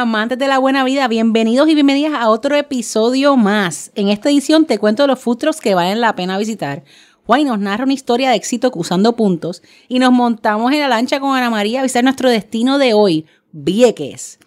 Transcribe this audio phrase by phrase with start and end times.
[0.00, 3.92] amantes de la buena vida, bienvenidos y bienvenidas a otro episodio más.
[3.94, 6.84] En esta edición te cuento los trucks que valen la pena visitar.
[7.24, 11.18] Juan nos narra una historia de éxito usando puntos y nos montamos en la lancha
[11.18, 14.38] con Ana María a visitar nuestro destino de hoy, Vieques.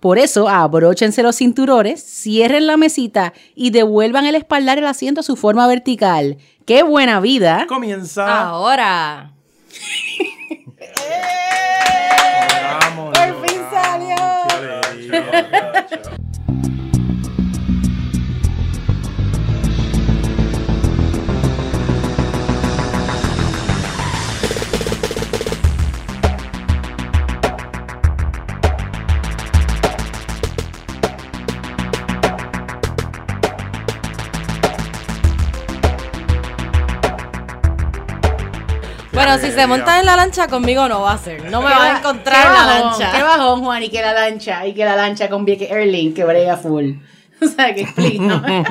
[0.00, 5.24] Por eso, abróchense los cinturones, cierren la mesita y devuelvan el espaldar el asiento a
[5.24, 6.38] su forma vertical.
[6.64, 7.66] ¡Qué buena vida!
[7.68, 8.40] Comienza.
[8.40, 9.32] Ahora.
[12.80, 13.16] Vamos.
[13.16, 13.35] ¡Por fin salió!
[15.10, 15.86] Qué alegría.
[39.16, 41.50] Bueno, si se monta en la lancha, conmigo no va a ser.
[41.50, 43.12] No me va a encontrar ¿Qué en la bajón, lancha.
[43.16, 46.24] Qué bajón, Juan, y que la lancha, y que la lancha con Vieques Airlink, que
[46.24, 46.92] brega full.
[47.42, 48.64] O sea, que explícame.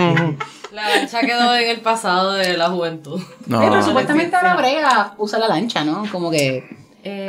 [0.72, 3.22] La lancha quedó en el pasado de la juventud.
[3.46, 3.62] No.
[3.62, 6.04] Sí, pero supuestamente ahora brega usa la lancha, ¿no?
[6.12, 6.64] Como que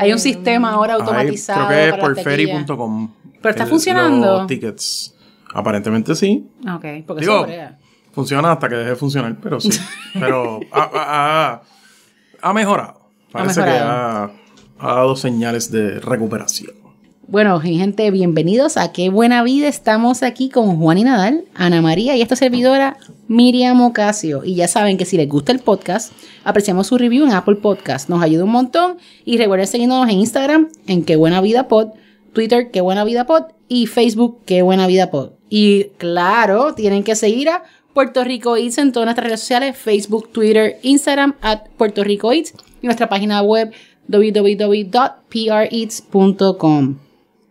[0.00, 1.66] hay un sistema ahora automatizado.
[1.68, 3.10] creo que es por ferry.com.
[3.42, 4.38] ¿Pero está El- funcionando?
[4.38, 5.14] Los tickets.
[5.52, 6.48] Aparentemente sí.
[6.66, 7.76] Ah, Ok, porque Digo, brega.
[8.12, 9.68] funciona hasta que deje de funcionar, pero sí.
[10.14, 10.90] pero ha, ha-
[11.52, 11.62] ha-
[12.40, 13.05] ha mejorado.
[13.32, 14.30] Parece que ha,
[14.78, 16.86] ha dado señales de recuperación.
[17.28, 19.66] Bueno, gente, bienvenidos a Qué Buena Vida.
[19.66, 24.44] Estamos aquí con Juan y Nadal, Ana María y esta servidora Miriam Ocasio.
[24.44, 26.12] Y ya saben que si les gusta el podcast,
[26.44, 28.08] apreciamos su review en Apple Podcast.
[28.08, 28.98] Nos ayuda un montón.
[29.24, 31.88] Y recuerden seguirnos en Instagram en Qué Buena Vida Pod,
[32.32, 35.32] Twitter Qué Buena Vida Pod y Facebook Qué Buena Vida Pod.
[35.50, 40.30] Y claro, tienen que seguir a Puerto Rico Eats en todas nuestras redes sociales, Facebook,
[40.30, 43.72] Twitter, Instagram, at Puerto Rico Eats y nuestra página web
[44.08, 44.96] www.preats.com.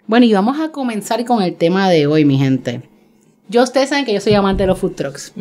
[0.07, 2.83] Bueno, y vamos a comenzar con el tema de hoy, mi gente.
[3.49, 5.33] Yo, ustedes saben que yo soy amante de los food trucks.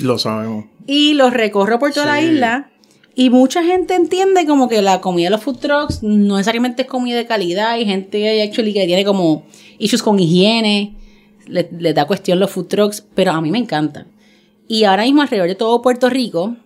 [0.00, 0.66] Lo sabemos.
[0.86, 2.70] Y los recorro por toda la isla.
[3.14, 6.88] Y mucha gente entiende como que la comida de los food trucks no necesariamente es
[6.88, 7.70] comida de calidad.
[7.72, 9.44] Hay gente actually que tiene como
[9.78, 10.96] issues con higiene.
[11.46, 13.06] Le, le da cuestión los food trucks.
[13.14, 14.06] Pero a mí me encantan.
[14.66, 16.56] Y ahora mismo alrededor de todo Puerto Rico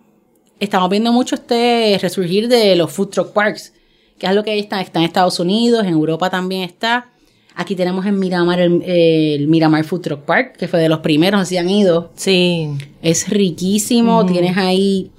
[0.59, 3.73] estamos viendo mucho este resurgir de los food truck parks.
[4.17, 7.11] Que es lo que está, está en Estados Unidos, en Europa también está.
[7.59, 11.41] Aquí tenemos en Miramar el, el Miramar Food Truck Park, que fue de los primeros,
[11.41, 12.11] así han ido.
[12.15, 12.69] Sí.
[13.01, 14.23] Es riquísimo.
[14.27, 15.09] Tienes ahí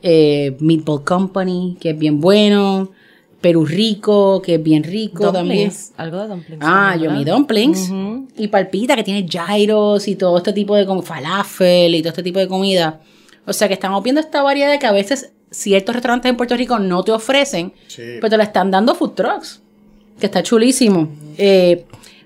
[0.00, 2.92] eh, Meatball Company, que es bien bueno.
[3.40, 5.70] Perú Rico, que es bien rico también.
[5.70, 5.92] Dumplings.
[5.96, 6.64] Algo de dumplings.
[6.64, 7.04] Ah, ¿verdad?
[7.04, 7.92] Yomi Dumplings.
[8.36, 12.22] Y Palpita, que tiene gyros y todo este tipo de como falafel y todo este
[12.22, 13.00] tipo de comida.
[13.48, 16.78] O sea que estamos viendo esta variedad que a veces ciertos restaurantes en Puerto Rico
[16.78, 18.02] no te ofrecen, Sí.
[18.20, 19.60] pero te la están dando food trucks.
[20.20, 21.08] Que está chulísimo.
[21.38, 21.84] Eh,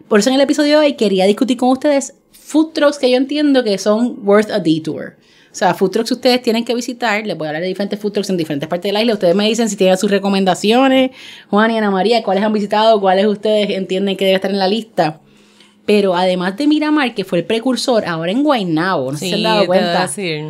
[0.09, 3.17] por eso en el episodio de hoy quería discutir con ustedes food trucks que yo
[3.17, 5.17] entiendo que son worth a detour.
[5.51, 7.27] O sea, food trucks que ustedes tienen que visitar.
[7.27, 9.13] Les voy a hablar de diferentes food trucks en diferentes partes de la isla.
[9.13, 11.11] Ustedes me dicen si tienen sus recomendaciones.
[11.51, 14.67] Juan y Ana María, cuáles han visitado, cuáles ustedes entienden que debe estar en la
[14.69, 15.21] lista.
[15.85, 19.37] Pero además de Miramar, que fue el precursor, ahora en Guaynabo, no sé si se
[19.37, 20.03] han dado te voy a cuenta.
[20.03, 20.45] decir.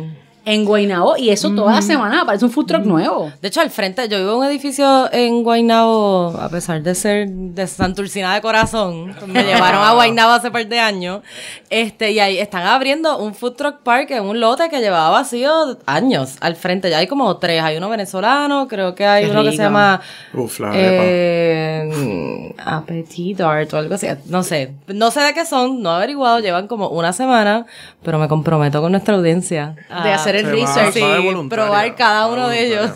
[0.45, 3.31] En Guaynabo, y eso toda la semana, parece un food truck nuevo.
[3.41, 7.29] De hecho, al frente, yo vivo en un edificio en Guaynabo, a pesar de ser
[7.29, 11.21] de Santurcina de corazón, me llevaron a Guaynabo hace par de años,
[11.69, 15.77] este, y ahí están abriendo un food truck park en un lote que llevaba vacío
[15.85, 16.89] años al frente.
[16.89, 20.01] Ya hay como tres, hay uno venezolano, creo que hay Qué uno que se llama
[20.33, 24.07] Uf, la eh, Appetit Art o algo así.
[24.25, 24.73] No sé.
[24.87, 27.65] No sé de qué son, no he averiguado, llevan como una semana,
[28.03, 29.75] pero me comprometo con nuestra audiencia.
[29.89, 31.49] a- De hacer el Se research.
[31.49, 32.91] Probar cada uno de ellos.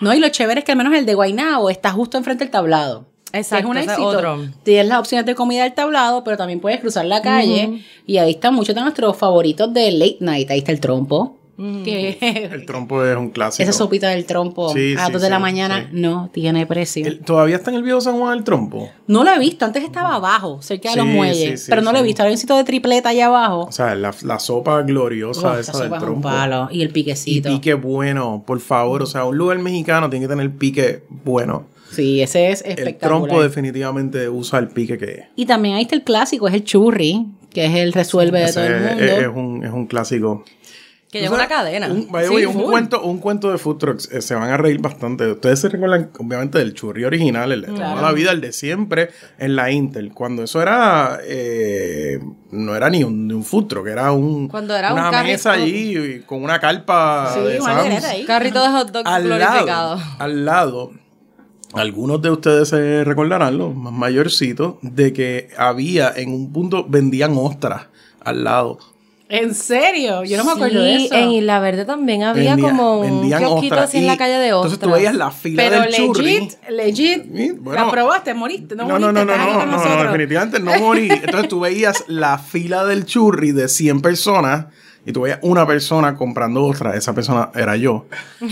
[0.00, 2.50] No, y lo chévere es que al menos el de Guaynabo está justo enfrente del
[2.50, 3.06] tablado.
[3.32, 4.04] Exacto, es un éxito.
[4.04, 4.38] otro.
[4.62, 7.82] Tienes las opciones de comida del tablado, pero también puedes cruzar la calle.
[8.06, 10.50] Y ahí están muchos de nuestros favoritos de late night.
[10.50, 11.38] Ahí está el trompo.
[11.56, 13.62] Que El trompo es un clásico.
[13.62, 15.88] esa sopita del trompo Sí, a las sí, 2 de la mañana sí.
[15.92, 17.06] no tiene precio.
[17.06, 18.90] El- ¿Todavía está en el viejo San Juan el trompo?
[19.06, 21.60] No lo he visto, antes estaba abajo, cerca de los muelles.
[21.60, 22.22] sí, sí, pero no lo he visto.
[22.22, 23.60] Hay un sitio de tripleta allá abajo.
[23.68, 26.28] O sea, la, la sopa gloriosa Uf, esa esa del sopa es un trompo.
[26.28, 26.68] palo.
[26.72, 27.48] Y el Y piquecito.
[27.50, 29.02] pique bueno, por favor.
[29.02, 31.66] O sea, un lugar mexicano tiene que tener pique bueno.
[31.90, 33.28] Sí, ese es El espectacular.
[33.28, 35.20] trompo definitivamente usa el pique que es.
[35.36, 38.64] Y también ahí está el clásico, es el churri, que es el resuelve de todo
[38.64, 39.04] el mundo.
[39.04, 40.42] es- es un, es un clásico.
[41.12, 41.88] Que lleva una cadena.
[41.88, 44.10] Un, Sí, cuento, un cuento de food trucks.
[44.10, 45.30] eh, se van a reír bastante.
[45.30, 49.10] Ustedes se recuerdan, obviamente, del churri original, el de toda la vida, el de siempre,
[49.38, 50.12] en la Intel.
[50.14, 51.18] Cuando eso era.
[51.22, 52.18] eh,
[52.50, 55.96] no era ni un, un food truck, era un, Cuando era una un mesa allí
[55.98, 57.30] y con una carpa.
[57.34, 58.04] Sí, de una Sam's.
[58.04, 58.24] ahí.
[58.24, 59.96] Carrito de hot dog al glorificado.
[59.96, 60.90] lado, al lado
[61.74, 67.32] algunos de ustedes se recordarán, los más mayorcitos, de que había en un punto, vendían
[67.36, 67.86] ostras
[68.20, 68.78] al lado.
[69.34, 70.24] ¿En serio?
[70.24, 71.14] Yo no me acuerdo Sí, de eso.
[71.14, 74.74] En Isla Verde también había Vendía- como un kiosquito así en la calle de ostras.
[74.74, 76.50] Entonces tú veías la fila Pero del churri.
[76.68, 77.58] legit, legit.
[77.60, 77.84] Bueno.
[77.86, 78.76] la probaste, moriste.
[78.76, 81.08] No, No, no, moriste, no, no, no, no, no, definitivamente no morí.
[81.10, 84.66] Entonces tú veías la fila del churri de 100 personas
[85.04, 86.94] y tú veías una persona comprando ostras.
[86.94, 88.06] Esa persona era yo.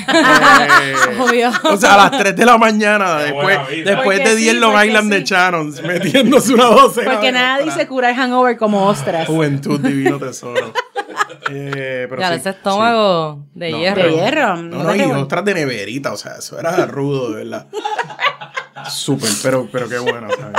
[0.83, 1.51] Eh, Obvio.
[1.65, 4.85] O sea, a las 3 de la mañana, después, después Porque de 10 sí, Long
[4.85, 5.25] Island de sí.
[5.25, 9.27] Channons, metiéndose una docena Porque de nada dice curar hangover como ostras.
[9.27, 10.73] Juventud divino tesoro.
[11.51, 14.03] Eh, pero Ya, sí, ese estómago de No, hierro.
[14.03, 14.57] De hierro.
[14.57, 17.67] No, no, y ostras de neverita, o sea, eso era rudo, de verdad.
[18.89, 20.29] Súper, pero, pero qué bueno.
[20.29, 20.53] o sea,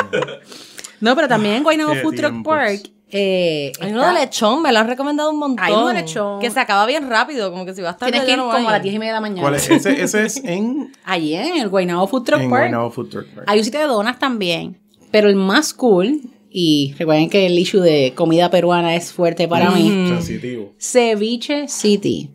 [0.99, 2.43] No, pero también en Guaynabo Food Truck.
[2.43, 2.81] Park.
[3.11, 5.65] Eh, Hay uno de lechón, me lo han recomendado un montón.
[5.65, 6.39] Hay uno de lechón.
[6.39, 8.69] Que se acaba bien rápido, como que si va a estar Tienes que ir como
[8.69, 9.41] a las 10 y media de la mañana.
[9.41, 9.69] ¿Cuál es?
[9.69, 12.61] Ese, ese es en, Allí en el Guaynabo Food Truck en Park.
[12.61, 13.45] Guaynabo Food Truck Park.
[13.49, 14.77] Hay un sitio de donas también.
[15.11, 19.71] Pero el más cool, y recuerden que el issue de comida peruana es fuerte para
[19.71, 19.89] mí.
[20.09, 20.73] Sensitivo.
[20.79, 22.29] Ceviche City.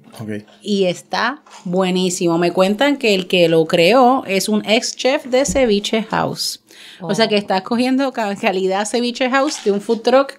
[0.63, 2.39] Y está buenísimo.
[2.39, 6.63] Me cuentan que el que lo creó es un ex chef de Ceviche House.
[7.03, 10.33] O sea que está escogiendo ca- calidad Ceviche House de un food truck.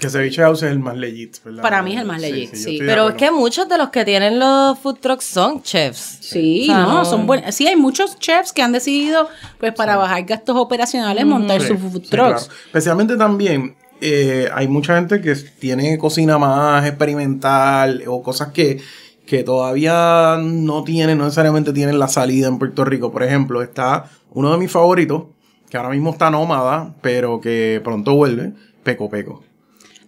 [0.00, 1.62] Que Ceviche House es el más legit, ¿verdad?
[1.62, 2.78] Para mí es el más legit, sí.
[2.78, 6.18] Pero es que muchos de los que tienen los food trucks son chefs.
[6.20, 7.52] Sí, O sea, no, no- son buenos.
[7.54, 9.28] Sí, hay muchos chefs que han decidido,
[9.58, 12.44] pues, para bajar gastos operacionales, montar Sí, sus food sí, trucks.
[12.44, 12.60] claro.
[12.66, 18.80] Especialmente también eh, hay mucha gente que tiene cocina más experimental o cosas que,
[19.26, 23.10] que todavía no tienen, no necesariamente tienen la salida en Puerto Rico.
[23.10, 25.24] Por ejemplo, está uno de mis favoritos,
[25.68, 28.52] que ahora mismo está nómada, pero que pronto vuelve,
[28.84, 29.42] Peco Peco.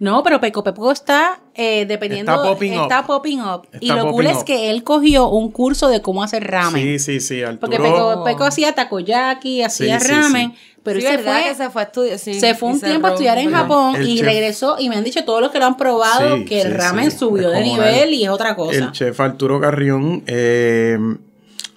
[0.01, 2.33] No, pero Peco Peco está eh, dependiendo.
[2.33, 2.83] Está popping up.
[2.83, 3.69] está popping up.
[3.81, 4.45] y lo cool es up.
[4.45, 6.83] que él cogió un curso de cómo hacer ramen.
[6.83, 7.61] Sí, sí, sí, Arturo.
[7.61, 10.53] Porque Peco, Peco hacía takoyaki, hacía Sí, ramen.
[10.53, 10.59] sí.
[10.83, 12.19] Pero Sí, se fue, que se fue a estudiar.
[12.19, 13.51] sí, se fue y un tiempo a estudiar en.
[13.53, 14.77] Japón El y chef- regresó.
[14.79, 17.19] Y me han dicho todos los que lo han probado Sí, que el ramen sí.
[17.19, 18.79] subió de nivel y es otra cosa.
[18.79, 20.97] El chef Arturo Carrión, eh,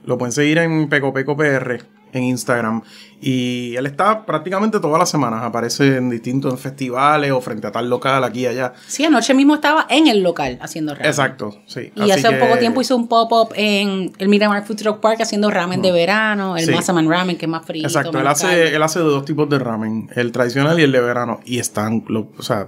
[0.06, 1.82] lo pueden seguir en Peco Peco PR
[2.14, 2.82] en Instagram.
[3.26, 5.44] Y él está prácticamente todas las semanas.
[5.44, 8.74] Aparece en distintos festivales o frente a tal local, aquí y allá.
[8.88, 11.08] Sí, anoche mismo estaba en el local haciendo ramen.
[11.08, 11.92] Exacto, sí.
[11.96, 15.22] Y Así hace que- poco tiempo hizo un pop-up en el Miramar Food Truck Park
[15.22, 16.72] haciendo ramen de verano, el Sí.
[16.72, 17.84] Masaman Ramen, que es más frío.
[17.86, 21.40] Exacto, él hace, él hace dos tipos de ramen, el tradicional y el de verano.
[21.46, 22.68] Y están, lo- o sea,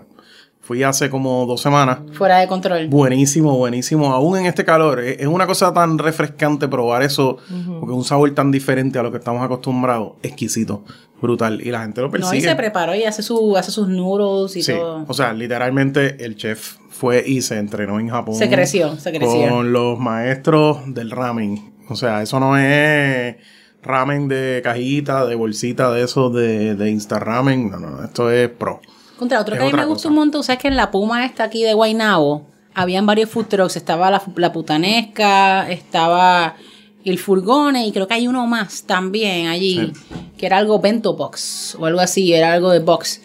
[0.65, 1.99] fui hace como dos semanas.
[2.13, 2.87] Fuera de control.
[2.87, 4.11] Buenísimo, buenísimo.
[4.11, 4.99] Aún en este calor.
[4.99, 7.37] Es es una cosa tan refrescante probar eso.
[7.79, 10.13] Porque es un sabor tan diferente a lo que estamos acostumbrados.
[10.23, 10.83] Exquisito.
[11.21, 11.61] Brutal.
[11.61, 12.49] Y la gente lo No, y persigue.
[12.49, 14.73] se preparó y hace, su, hace sus noodles y sí.
[14.73, 15.05] todo.
[15.07, 18.35] O sea, literalmente el chef fue y se entrenó en Japón.
[18.35, 19.49] Se creció, se creció.
[19.49, 21.73] Con los maestros del ramen.
[21.89, 23.35] O sea, eso no es
[23.83, 27.69] ramen de cajita, de bolsita, de esos de, de Insta Ramen.
[27.69, 28.03] No, no.
[28.03, 28.81] Esto es pro.
[29.17, 31.25] Contra otro Es que a mí me gusta un montón, sabes que en la Puma
[31.25, 33.77] esta aquí de Guaynabo, habían varios food trucks.
[33.77, 36.55] Estaba la, la putanesca, estaba
[37.03, 39.93] el furgone y creo que hay uno más también allí,
[40.37, 43.21] que era algo bento box o algo así, era algo de box.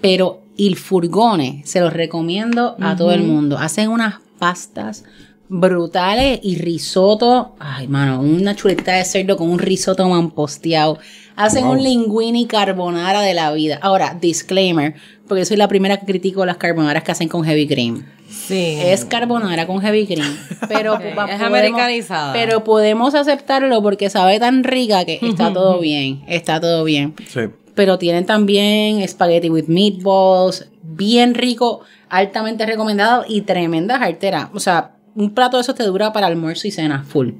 [0.00, 3.56] Pero el furgone, se los recomiendo a todo el mundo.
[3.58, 5.04] Hacen unas pastas
[5.48, 7.54] brutales y risotto.
[7.58, 10.98] Ay, mano, una chuletita de cerdo con un risotto mamposteado.
[11.36, 11.72] Hacen Wow.
[11.72, 13.78] un linguini carbonara de la vida.
[13.82, 14.94] Ahora, disclaimer,
[15.28, 18.04] porque soy la primera que critico las carbonaras que hacen con heavy cream.
[18.28, 18.76] Sí.
[18.80, 20.36] Es carbonara con heavy cream,
[20.68, 22.32] pero pa- es americanizada.
[22.32, 27.14] Pero podemos aceptarlo porque sabe tan rica que está todo bien, está todo bien.
[27.28, 27.40] Sí.
[27.74, 34.48] Pero tienen también spaghetti with meatballs, bien rico, altamente recomendado y tremendas arteras.
[34.52, 37.30] O sea, un plato de esos te dura para almuerzo y cena, full,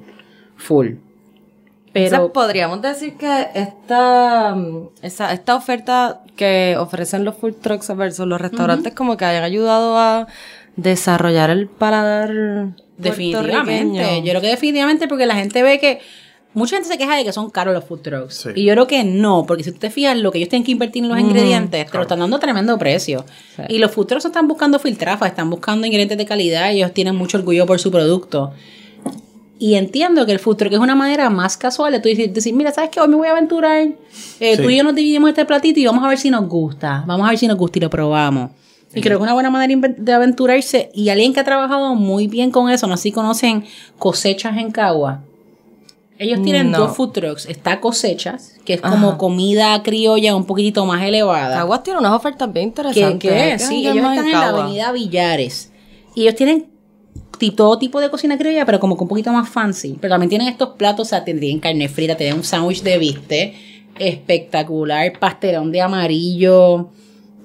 [0.55, 0.93] full.
[1.93, 7.95] Pero Pero podríamos decir que esta, mm, esa, esta oferta que ofrecen los food trucks
[7.95, 10.27] versus los restaurantes como que hayan ayudado a
[10.77, 14.21] desarrollar el paladar Definitivamente.
[14.23, 15.99] Yo creo que definitivamente porque la gente ve que
[16.53, 18.35] mucha gente se queja de que son caros los food trucks.
[18.35, 18.49] Sí.
[18.55, 20.71] Y yo creo que no, porque si tú te fijas, lo que ellos tienen que
[20.71, 23.25] invertir en los ingredientes, te lo están dando a tremendo precio.
[23.55, 23.63] Sí.
[23.69, 27.37] Y los food trucks están buscando filtrafas, están buscando ingredientes de calidad, ellos tienen mucho
[27.37, 28.53] orgullo por su producto.
[29.63, 32.51] Y entiendo que el food truck es una manera más casual de tú decir, decir,
[32.55, 32.99] mira, ¿sabes qué?
[32.99, 33.77] Hoy me voy a aventurar.
[34.39, 34.63] Eh, Sí.
[34.63, 37.03] Tú y yo nos dividimos este platito y vamos a ver si nos gusta.
[37.05, 38.49] Vamos a ver si nos gusta y lo probamos.
[38.95, 40.89] Y creo que es una buena manera de aventurarse.
[40.95, 43.63] Y alguien que ha trabajado muy bien con eso, no sé si conocen
[43.99, 45.21] cosechas en Cagua.
[46.17, 46.79] Ellos tienen No.
[46.79, 47.45] dos food trucks.
[47.45, 49.17] Está cosechas, que es como Ajá.
[49.19, 51.55] comida criolla un poquito más elevada.
[51.57, 53.29] Caguas tiene unas ofertas bien ¿Qué, interesantes.
[53.31, 53.35] qué?
[53.43, 54.63] Hay que Sí, ellos están en la Cagua.
[54.63, 55.71] avenida Villares.
[56.15, 56.70] Y ellos tienen ti-
[57.49, 59.97] todo tipo de cocina criolla, pero como que un poquito más fancy.
[59.99, 63.55] Pero también tienen estos platos, o sea, tienen carne frita, tienen un sándwich de biste
[63.97, 66.89] espectacular, pastelón de amarillo,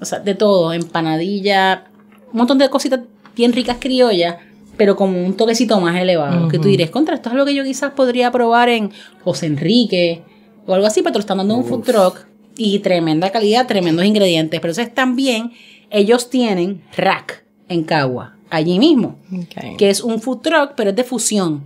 [0.00, 1.86] o sea, de todo, empanadilla,
[2.32, 3.00] un montón de cositas
[3.34, 4.36] bien ricas criollas,
[4.76, 6.48] pero como un toquecito más elevado.
[6.48, 8.90] Que tú dirías, contra, esto es lo que yo quizás podría probar en
[9.24, 10.22] José Enrique
[10.66, 12.26] o algo así, pero te lo están dando un food truck
[12.56, 14.60] y tremenda calidad, tremendos ingredientes.
[14.60, 15.52] Pero entonces también
[15.90, 19.16] ellos tienen rack en Cagua, allí mismo,
[19.78, 21.62] que es un food truck, pero es de fusión,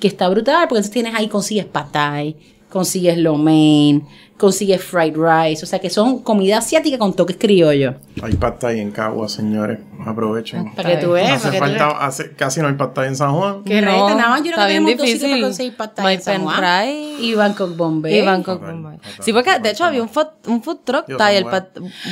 [0.00, 2.36] que está brutal, porque entonces tienes ahí, consigues patay,
[2.68, 4.04] consigues lo mein,
[4.38, 7.96] consigues fried rice, o sea que son comida asiática con toques criollos.
[8.22, 9.78] Hay pad thai en Cagua, señores.
[10.06, 10.72] Aprovechen.
[10.74, 13.64] Para que tú veas, Hace falta, hace- casi no hay pad thai en San Juan.
[13.64, 15.30] Qué No, reyes, nada más yo creo que bien tenemos dos sitios difícil.
[15.30, 16.56] para conseguir pad thai My en San Juan.
[16.56, 18.18] Fry y Bangkok Bombay.
[18.18, 18.98] Y Bangkok Bombay.
[19.20, 21.44] Sí, porque de hecho había un food, un food truck Dios, Thai, el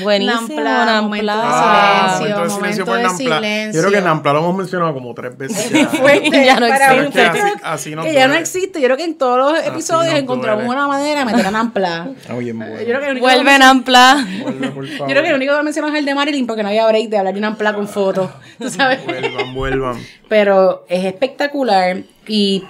[0.02, 2.16] buenísimo, Nampla, momento de Nampla.
[2.18, 2.36] silencio.
[2.36, 3.36] momento de silencio por momento de Nampla.
[3.48, 3.80] silencio.
[3.82, 5.70] Yo creo que Nampla lo hemos mencionado como tres veces.
[5.70, 5.90] ya.
[6.46, 6.66] Ya no
[7.06, 7.22] existe.
[7.22, 8.80] Así- así nos que ya no existe.
[8.80, 12.08] Yo creo que en todos los episodios encontramos una manera de meter a Nampla.
[12.38, 12.78] Bien bueno.
[12.78, 14.26] Yo creo que el único que Vuelve lo Nampla.
[14.42, 16.68] Vuelve, por Yo creo que el único que mencionamos es el de Marilyn porque no
[16.68, 18.30] había break de hablar de una Nampla con fotos.
[18.58, 19.04] ¿Tú sabes?
[19.04, 19.96] Vuelvan, vuelvan.
[20.28, 22.64] Pero es espectacular y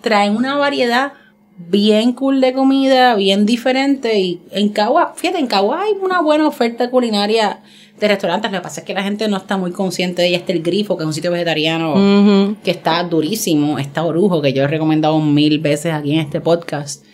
[0.00, 1.12] traen una variedad
[1.56, 4.18] bien cool de comida, bien diferente.
[4.18, 7.60] Y en Cagua, fíjate, en Cagua hay una buena oferta culinaria
[7.98, 8.50] de restaurantes.
[8.50, 10.38] Lo que pasa es que la gente no está muy consciente de ella.
[10.38, 13.78] Está el Grifo, que es un sitio vegetariano que está durísimo.
[13.78, 17.04] Está Orujo, que yo he recomendado mil veces aquí en este podcast.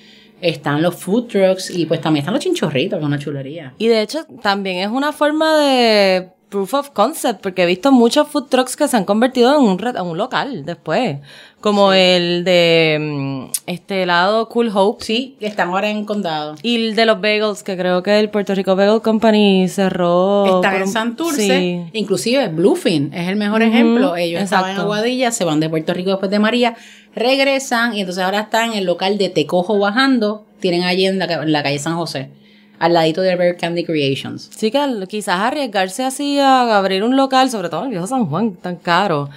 [0.41, 3.75] Están los food trucks y pues también están los chinchorritos, que es una chulería.
[3.79, 8.27] Y de hecho, también es una forma de proof of concept, porque he visto muchos
[8.29, 11.19] food trucks que se han convertido en un, re- en un local después.
[11.61, 15.05] Como el de mm, este helado Cool Hope.
[15.05, 16.55] Sí, que están ahora en condado.
[16.63, 20.57] Y el de los bagels, que creo que el Puerto Rico Bagel Company cerró.
[20.63, 21.83] Están en Santurce, Sí.
[21.99, 24.15] inclusive Bluefin es el mejor ejemplo.
[24.17, 24.93] Ellos estaban en exacto.
[24.93, 26.77] Aguadilla, se van de Puerto Rico después de María,
[27.15, 31.27] regresan y entonces ahora están en el local de Tecojo bajando, tienen allí en la,
[31.27, 32.31] ca- en la calle San José,
[32.79, 34.51] al ladito de Rare Candy Creations.
[34.57, 38.27] Sí que quizás arriesgarse así a abrir un local, sobre todo en el viejo San
[38.27, 39.29] Juan, tan caro,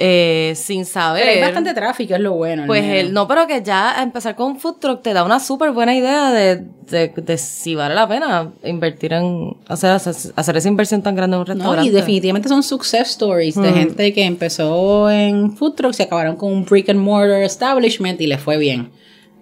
[0.00, 1.22] eh, sin saber.
[1.24, 2.64] Pero hay bastante tráfico, es lo bueno.
[2.66, 5.72] Pues el, no, pero que ya empezar con un food truck te da una súper
[5.72, 10.68] buena idea de, de, de si vale la pena invertir en, hacer, hacer, hacer esa
[10.68, 11.88] inversión tan grande en un No, restaurante.
[11.88, 16.52] y definitivamente son success stories de gente que empezó en food trucks y acabaron con
[16.52, 18.90] un brick and mortar establishment y les fue bien.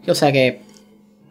[0.09, 0.63] O sea que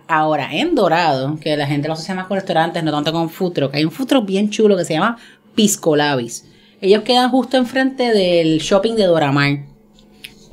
[0.07, 3.53] ahora en Dorado, que la gente lo asocia más con restaurantes, no tanto con food
[3.53, 5.17] truck, hay un food truck bien chulo que se llama
[5.55, 6.45] Pisco Labis.
[6.81, 9.59] Ellos quedan justo enfrente del shopping de Doramar.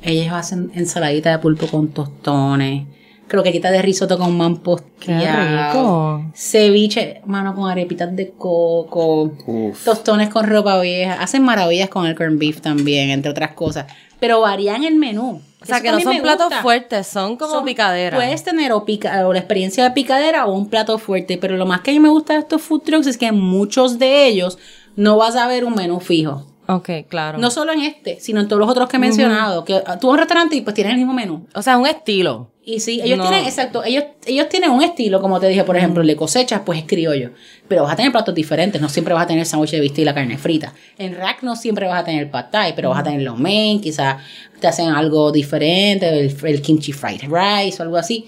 [0.01, 2.87] Ellos hacen ensaladita de pulpo con tostones,
[3.27, 6.25] croquetita de risotto con mampo Qué rico.
[6.35, 9.83] ceviche, mano con arepitas de coco, Uf.
[9.83, 13.85] tostones con ropa vieja, hacen maravillas con el corned beef también, entre otras cosas,
[14.19, 15.41] pero varían el menú.
[15.61, 16.61] o sea, Eso que no son platos gusta.
[16.61, 18.17] fuertes, son como Son- picadera.
[18.17, 21.65] Puedes tener o, pica- o la experiencia de picadera o un plato fuerte, pero lo
[21.65, 24.27] más que a mí me gusta de estos food trucks es que en muchos de
[24.27, 24.57] ellos
[24.95, 26.45] no vas a ver un menú fijo.
[26.67, 27.37] Ok, claro.
[27.39, 29.65] No solo en este, sino en todos los otros que he mencionado.
[29.65, 31.45] Que tú vas a un restaurante y pues tienes el mismo menú.
[31.55, 32.51] o sea, es un estilo.
[32.65, 33.27] Y sí, ellos No.
[33.27, 36.61] tienen, exacto, ellos, ellos tienen un estilo, como te dije, por ejemplo, el de cosechas,
[36.65, 37.31] pues es criollo.
[37.67, 40.05] Pero vas a tener platos diferentes, no siempre vas a tener sándwich de bistec y
[40.05, 40.73] la carne frita.
[40.97, 43.81] En rack no siempre vas a tener pad thai, pero vas a tener los main,
[43.81, 44.23] quizás
[44.61, 48.27] te hacen algo diferente, el, el kimchi fried rice o algo así.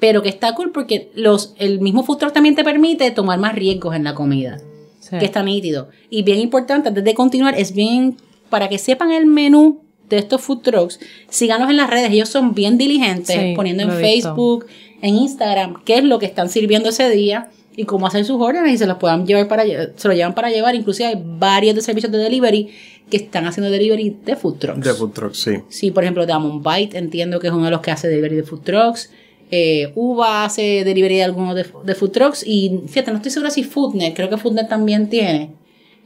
[0.00, 3.54] Pero que está cool porque los, el mismo food truck también te permite tomar más
[3.54, 4.58] riesgos en la comida
[4.98, 5.18] Sí.
[5.18, 5.90] que está nítido.
[6.08, 8.16] Y bien importante, antes de continuar, es bien
[8.48, 12.54] para que sepan el menú de estos food trucks, síganos en las redes, ellos son
[12.54, 13.90] bien diligentes, Sí, poniendo en.
[13.92, 14.66] Facebook,
[15.02, 18.72] en Instagram, qué es lo que están sirviendo ese día y cómo hacer sus órdenes
[18.72, 20.74] y se los puedan llevar para se lo llevan para llevar.
[20.74, 22.68] Inclusive hay varios de servicios de delivery
[23.10, 24.80] que están haciendo delivery de food trucks.
[24.80, 25.52] De food truck, sí.
[25.68, 28.42] Sí, por ejemplo, Damon Bite, entiendo que es uno de los que hace delivery de
[28.44, 29.10] food trucks.
[29.50, 32.44] Eh, Uva hace delivery de algunos de, de food trucks.
[32.46, 35.50] Y fíjate, no estoy segura si Foodnet, creo que Foodnet también tiene.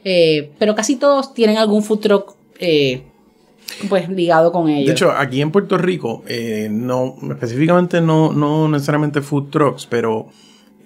[0.04, 3.02] Eh, pero casi todos tienen algún food truck eh,
[3.88, 4.86] pues ligado con ellos.
[4.86, 10.28] De hecho, aquí en Puerto Rico, eh, no, específicamente no, no necesariamente food trucks, pero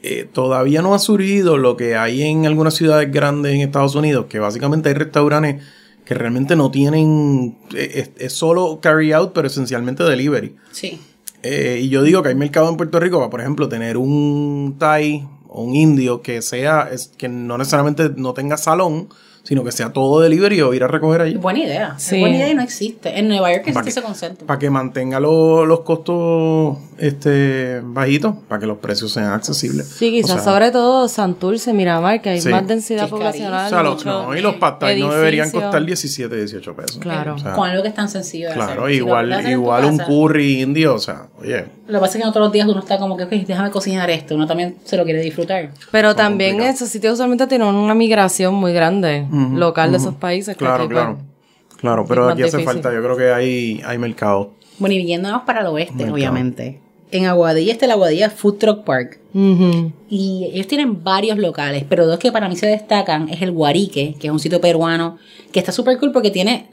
[0.03, 4.27] eh, todavía no ha surgido lo que hay en algunas ciudades grandes en Estados Unidos,
[4.29, 5.63] que básicamente hay restaurantes
[6.05, 10.57] que realmente no tienen, eh, es, es solo carry out, pero esencialmente delivery.
[10.73, 11.01] sí.
[11.43, 14.77] Eh, y yo digo que hay mercado en Puerto Rico para, por ejemplo, tener un
[14.79, 19.09] Thai o un indio que sea, es, que no necesariamente no tenga salón,
[19.43, 21.35] sino que sea todo delivery o ir a recoger allí.
[21.35, 21.95] Buena idea.
[21.99, 22.17] Sí.
[22.17, 23.19] Es buena idea y no existe.
[23.19, 24.47] En Nueva York existe ese concepto.
[24.47, 29.89] Para que mantenga lo- los costos este, bajitos, para que los precios sean accesibles.
[29.89, 32.49] Sí, quizás O sea, sobre todo Santurce, Miramar, que hay Sí.
[32.49, 33.67] más densidad poblacional.
[33.67, 36.99] O sea, los, no, y los pad thai no deberían costar 17, 18 pesos.
[36.99, 37.35] Claro.
[37.35, 38.95] O sea, Con algo que es tan sencillo de claro, hacer.
[38.95, 41.65] Igual, igual un casa, curry indio, o sea, oye.
[41.89, 44.09] Lo que pasa es que no todos los días uno está como que, déjame cocinar
[44.09, 44.35] esto.
[44.37, 45.71] Uno también se lo quiere disfrutar.
[45.91, 46.75] Pero también complicado.
[46.77, 49.27] esos sitios usualmente tienen una migración muy grande
[49.59, 50.57] local de esos países.
[50.57, 51.17] Claro, claro.
[51.19, 52.65] pues, Claro, pero aquí hace difícil.
[52.65, 54.53] falta, yo creo que hay, hay mercado.
[54.79, 56.15] Bueno, y yéndonos para el oeste, Mercado.
[56.15, 56.81] obviamente.
[57.11, 59.19] En Aguadilla está el Aguadilla Food Truck Park.
[59.35, 64.15] Y ellos tienen varios locales, pero dos que para mí se destacan es el Guarique,
[64.19, 65.19] que es un sitio peruano,
[65.53, 66.69] que está súper cool porque tiene...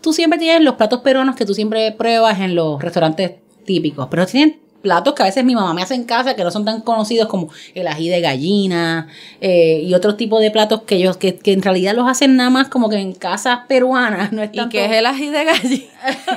[0.00, 3.32] Tú siempre tienes los platos peruanos que tú siempre pruebas en los restaurantes
[3.64, 6.50] típicos, pero tienen platos que a veces mi mamá me hace en casa que no
[6.52, 9.08] son tan conocidos como el ají de gallina
[9.40, 12.48] eh, y otros tipos de platos que ellos que, que en realidad los hacen nada
[12.50, 15.44] más como que en casas peruanas no es ¿Y tanto- qué es el ají de
[15.44, 15.84] gallina?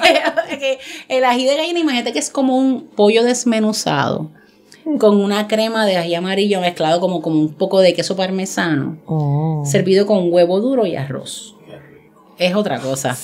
[1.07, 4.29] el ají de gallina, imagínate que es como un pollo desmenuzado
[4.97, 9.63] con una crema de ají amarillo mezclado como, como un poco de queso parmesano, Oh.
[9.65, 11.55] servido con huevo duro y arroz.
[12.39, 13.15] Es otra cosa.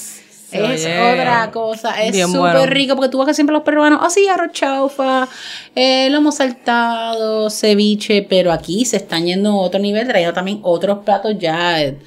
[0.51, 2.01] Es oye otra cosa.
[2.01, 2.65] Es súper bueno.
[2.67, 5.27] rico porque tú vas que siempre los peruanos, oh sí, arroz chaufa,
[5.75, 10.99] eh, lomo saltado, ceviche, pero aquí se están yendo a otro nivel, trayendo también otros
[10.99, 11.97] platos ya, eh,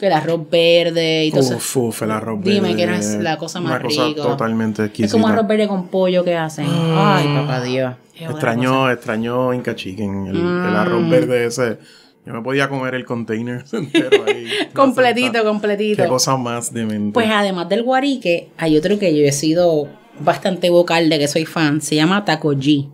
[0.00, 1.56] el arroz verde y todo eso.
[1.56, 4.22] Uf, uf, el arroz Dime verde, que no es la cosa más Una cosa rica.
[4.22, 5.12] totalmente Es exquisita.
[5.12, 6.66] como arroz verde con pollo que hacen.
[6.68, 7.94] Ay, papá Dios.
[8.14, 11.78] Es otra Extraño, extraño Inca Chicken, el, el arroz verde ese.
[12.26, 14.46] Yo me podía comer el container entero ahí.
[14.74, 16.02] Completito, completito.
[16.02, 17.12] Qué cosa más demente.
[17.12, 19.88] Pues además del guarique, hay otro que yo he sido
[20.20, 21.80] bastante vocal de que soy fan.
[21.82, 22.88] Se llama Taco G.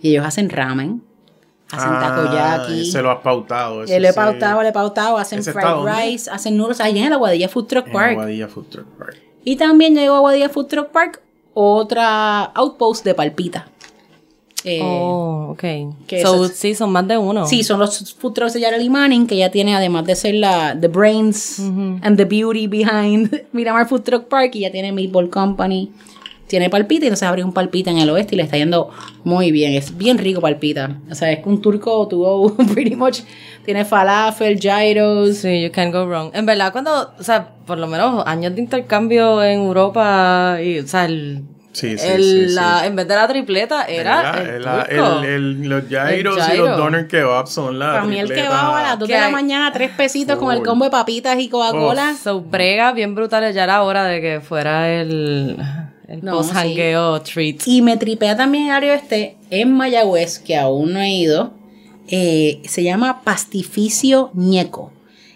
[0.00, 1.02] Y ellos hacen ramen.
[1.70, 2.84] Hacen Ah, takoyaki.
[2.90, 3.80] Se lo has pautado.
[3.82, 4.16] Eh, ese le he sí.
[4.16, 5.18] pautado, le he pautado.
[5.18, 5.92] Hacen ¿Ese está fried dónde?
[6.02, 6.80] rice, hacen noodles.
[6.80, 8.10] Allá en la Guadilla Food Truck En Park.
[8.12, 9.16] Aguadilla Food Truck Park.
[9.44, 11.20] Y también llegó a Guadilla Food Truck Park
[11.54, 13.68] otra outpost de Palpita.
[14.64, 15.60] Eh, Oh, ok.
[16.06, 17.46] que So, esas- sí, son más de uno.
[17.46, 20.74] Sí, son los food trucks de Yareli Manning, que ya tiene, además de ser la
[20.80, 25.90] the brains and the beauty behind Miramar Food Truck Park, y ya tiene Meatball Company,
[26.46, 28.90] tiene Palpita, y entonces abrió un Palpita en el oeste y le está yendo
[29.24, 29.72] muy bien.
[29.74, 30.98] Es bien rico Palpita.
[31.10, 33.20] O sea, es un turco to go, pretty much.
[33.64, 35.36] Tiene falafel, gyros.
[35.38, 36.30] Sí, you can't go wrong.
[36.34, 40.86] En verdad, cuando, o sea, por lo menos años de intercambio en Europa, y, o
[40.86, 41.42] sea, el,
[41.74, 42.54] Sí, sí, el- sí, sí.
[42.54, 45.18] la- en vez de la tripleta, era el, el, la- turco.
[45.22, 46.66] el- el- los gyros El y gyro.
[46.68, 48.48] los doner kebabs son la Para mí el tripleta.
[48.48, 50.90] que va a las 2 de ¿Qué la mañana, tres pesitos con el combo de
[50.92, 52.14] papitas y Coca-Cola.
[52.22, 55.56] So, brega bien brutal, ya era hora de que fuera el,
[56.06, 56.40] el No,
[57.24, 57.66] treat.
[57.66, 61.52] Y me tripea también el área este en Mayagüez, que aún no he ido.
[62.06, 64.92] eh, se llama Pastificio Ñeco.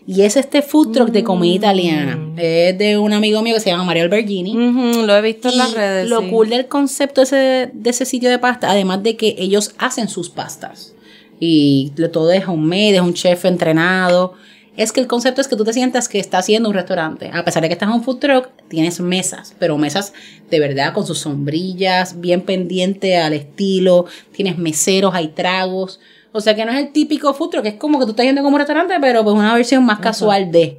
[0.08, 2.18] Y es este food truck de comida italiana.
[2.38, 4.54] Es de un amigo mío que se llama Mario Albergini.
[4.54, 6.08] Lo he visto en las redes.
[6.08, 6.30] lo sí.
[6.30, 10.30] cool del concepto ese, de ese sitio de pasta, además de que ellos hacen sus
[10.30, 10.94] pastas.
[11.38, 14.32] Y todo es homemade, es un chef entrenado.
[14.78, 17.28] Es que el concepto es que tú te sientas que estás haciendo un restaurante.
[17.30, 20.14] A pesar de que estás en un food truck, tienes mesas, pero mesas
[20.50, 24.06] de verdad con sus sombrillas, bien pendiente al estilo.
[24.32, 26.00] Tienes meseros, hay tragos.
[26.32, 28.42] O sea que no es el típico food truck, es como que tú estás yendo
[28.42, 30.78] como un restaurante, pero pues una versión más casual de.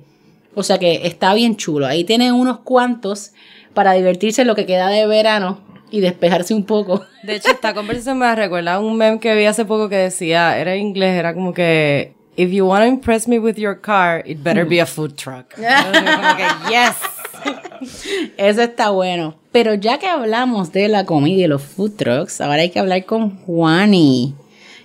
[0.55, 1.87] O sea que está bien chulo.
[1.87, 3.31] Ahí tienen unos cuantos
[3.73, 5.59] para divertirse en lo que queda de verano
[5.91, 7.05] y despejarse un poco.
[7.23, 10.57] De hecho, esta conversación me recuerda a un meme que vi hace poco que decía,
[10.57, 14.23] era en inglés, era como que, if you want to impress me with your car,
[14.25, 15.53] it better be a food truck.
[15.55, 16.95] Como que, yes.
[18.37, 19.35] Eso está bueno.
[19.51, 23.05] Pero ya que hablamos de la comida y los food trucks, ahora hay que hablar
[23.05, 24.35] con Juani,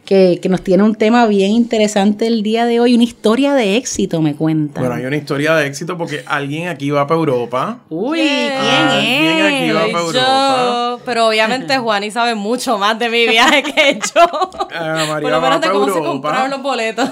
[0.05, 3.77] que, que nos tiene un tema bien interesante el día de hoy, una historia de
[3.77, 4.81] éxito, me cuenta.
[4.81, 7.79] Bueno, hay una historia de éxito porque alguien aquí va para Europa.
[7.88, 8.19] Uy.
[8.19, 9.75] ¿quién Alguien aquí es?
[9.75, 10.09] va Soy para yo.
[10.11, 11.03] Europa.
[11.05, 14.51] Pero obviamente Juani sabe mucho más de mi viaje que yo.
[14.75, 16.09] Ana María Por lo va menos de cómo se Europa.
[16.12, 17.11] compraron los boletos.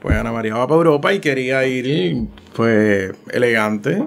[0.00, 4.04] Pues Ana María va para Europa y quería ir, pues, elegante.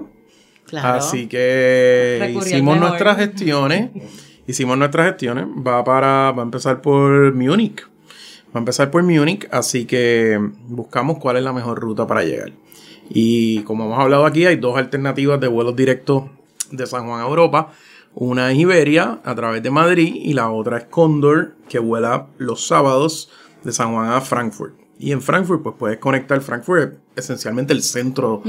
[0.66, 0.98] Claro.
[0.98, 3.90] Así que Recurrió hicimos nuestras gestiones.
[4.46, 5.46] Hicimos nuestras gestiones.
[5.66, 7.82] Va para, va a empezar por Múnich.
[8.54, 10.38] Va a empezar por Múnich, así que
[10.68, 12.52] buscamos cuál es la mejor ruta para llegar.
[13.10, 16.24] Y como hemos hablado aquí, hay dos alternativas de vuelos directos
[16.70, 17.72] de San Juan a Europa.
[18.14, 22.64] Una es Iberia a través de Madrid y la otra es Condor que vuela los
[22.64, 23.28] sábados
[23.64, 24.74] de San Juan a Frankfurt.
[25.00, 28.40] Y en Frankfurt pues puedes conectar Frankfurt es esencialmente el centro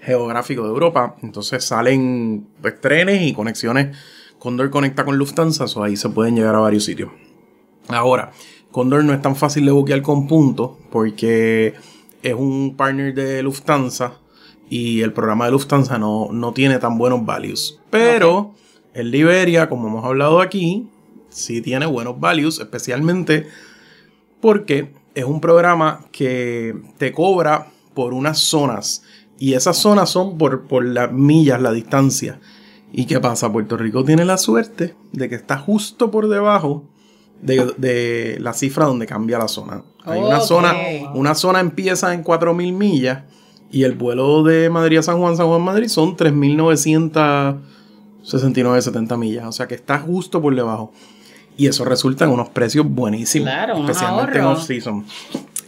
[0.00, 1.14] geográfico de Europa.
[1.22, 3.96] Entonces salen pues, trenes y conexiones.
[4.40, 7.12] Condor conecta con Lufthansa, so ahí se pueden llegar a varios sitios.
[7.88, 8.32] Ahora,
[8.72, 11.74] Condor no es tan fácil de buquear con puntos porque
[12.22, 14.14] es un partner de Lufthansa
[14.68, 17.78] y el programa de Lufthansa no, no tiene tan buenos values.
[17.90, 18.54] Pero
[18.94, 20.88] el de Iberia, como hemos hablado aquí,
[21.28, 23.46] sí tiene buenos values, especialmente
[24.40, 29.04] porque es un programa que te cobra por unas zonas
[29.38, 32.40] y esas zonas son por, por las millas, la distancia.
[32.90, 33.52] ¿Y qué pasa?
[33.52, 36.84] Puerto Rico tiene la suerte de que está justo por debajo
[37.42, 39.82] de, de la cifra donde cambia la zona.
[40.04, 40.74] Hay una zona,
[41.14, 43.24] una zona empieza en 4.000 millas
[43.70, 49.46] y el vuelo de Madrid a San Juan, San Juan, Madrid son 3.969, 70 millas.
[49.46, 50.92] O sea que está justo por debajo.
[51.56, 53.48] Y eso resulta en unos precios buenísimos.
[53.50, 54.60] Claro, especialmente en ahorros.
[54.62, 55.04] off-season.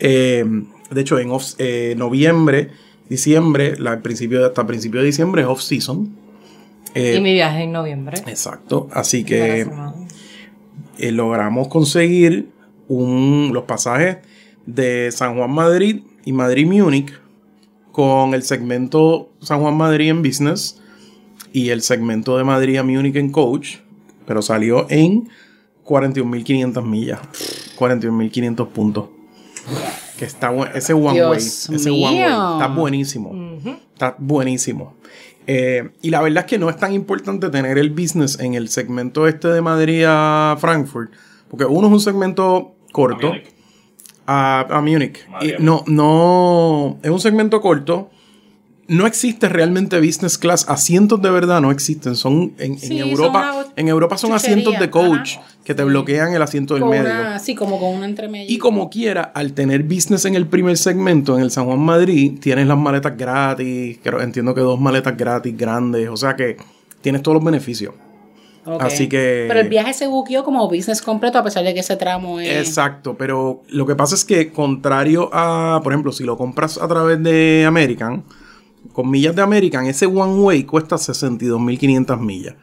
[0.00, 0.44] Eh,
[0.90, 2.70] de hecho, en off- eh, noviembre,
[3.08, 6.08] diciembre, la, principio, hasta principio de diciembre es off-season.
[6.94, 8.18] Eh, Y mi viaje en noviembre.
[8.26, 8.88] Exacto.
[8.92, 9.66] Así que.
[10.98, 12.50] Eh, logramos conseguir
[12.88, 14.18] un, los pasajes
[14.66, 17.12] de San Juan Madrid y Madrid Múnich
[17.92, 20.80] con el segmento San Juan Madrid en Business
[21.52, 23.76] y el segmento de Madrid a Múnich en Coach,
[24.26, 25.28] pero salió en
[25.84, 27.20] 41.500 millas,
[27.78, 29.08] 41.500 puntos.
[30.18, 33.58] Que está ese one Dios way, ese one way está buenísimo.
[33.92, 34.94] Está buenísimo.
[35.46, 38.68] Eh, y la verdad es que no es tan importante tener el business en el
[38.68, 41.12] segmento este de Madrid a Frankfurt,
[41.48, 43.32] porque uno es un segmento corto.
[44.26, 45.26] A, a Múnich.
[45.58, 48.10] No, no, es un segmento corto.
[48.86, 50.66] No existe realmente business class.
[50.68, 52.16] Asientos de verdad no existen.
[52.16, 53.64] Son en, Sí, Europa.
[53.76, 55.46] En Europa son chuchería, asientos de coach ajá.
[55.64, 57.38] que te bloquean el asiento del medio.
[57.40, 58.50] sí, como con una entremedia.
[58.52, 62.38] Y como quiera, al tener business en el primer segmento, en el San Juan Madrid,
[62.40, 63.98] tienes las maletas gratis.
[64.02, 66.08] Creo, entiendo que dos maletas gratis grandes.
[66.10, 66.58] O sea que
[67.00, 67.94] tienes todos los beneficios.
[68.80, 71.96] Así que- Pero el viaje se buqueó como business completo a pesar de que ese
[71.96, 72.66] tramo es...
[72.66, 76.88] Exacto, pero lo que pasa es que contrario a, por ejemplo, si lo compras a
[76.88, 78.24] través de American,
[78.92, 82.54] con millas de American, ese one way cuesta 62.500 millas.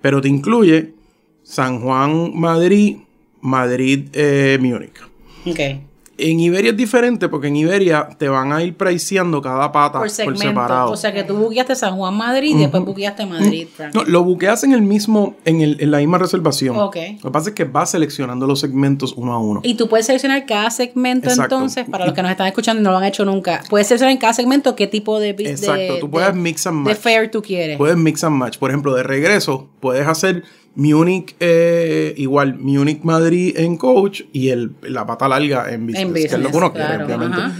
[0.00, 0.94] Pero te incluye
[1.42, 2.98] San Juan, Madrid,
[3.40, 5.87] Madrid, eh, Múnich.
[6.18, 10.08] En Iberia es diferente porque en Iberia te van a ir priceando cada pata Por
[10.08, 10.42] por, segmento.
[10.42, 10.90] separado.
[10.90, 13.68] O sea que tú buqueaste San Juan Madrid y después buqueaste Madrid.
[13.94, 16.76] No, lo buqueas en el mismo, en, el- en la misma reservación.
[16.76, 16.96] Ok.
[17.22, 19.60] Lo que pasa es que vas seleccionando los segmentos uno a uno.
[19.62, 21.54] Y tú puedes seleccionar cada segmento Exacto.
[21.54, 24.12] entonces, para los que nos están escuchando y no lo han hecho nunca, puedes seleccionar
[24.12, 25.32] en cada segmento qué tipo de...
[25.34, 27.00] de- Exacto, tú de- puedes mix and De match.
[27.00, 27.76] fare tú quieres.
[27.78, 28.58] Puedes mix and match.
[28.58, 30.42] Por ejemplo, de regreso, puedes hacer
[30.78, 36.12] Munich, eh, igual Munich Madrid en coach y el, la pata larga en business, En
[36.14, 37.36] que es lo que uno quiere, obviamente.
[37.36, 37.52] ajá.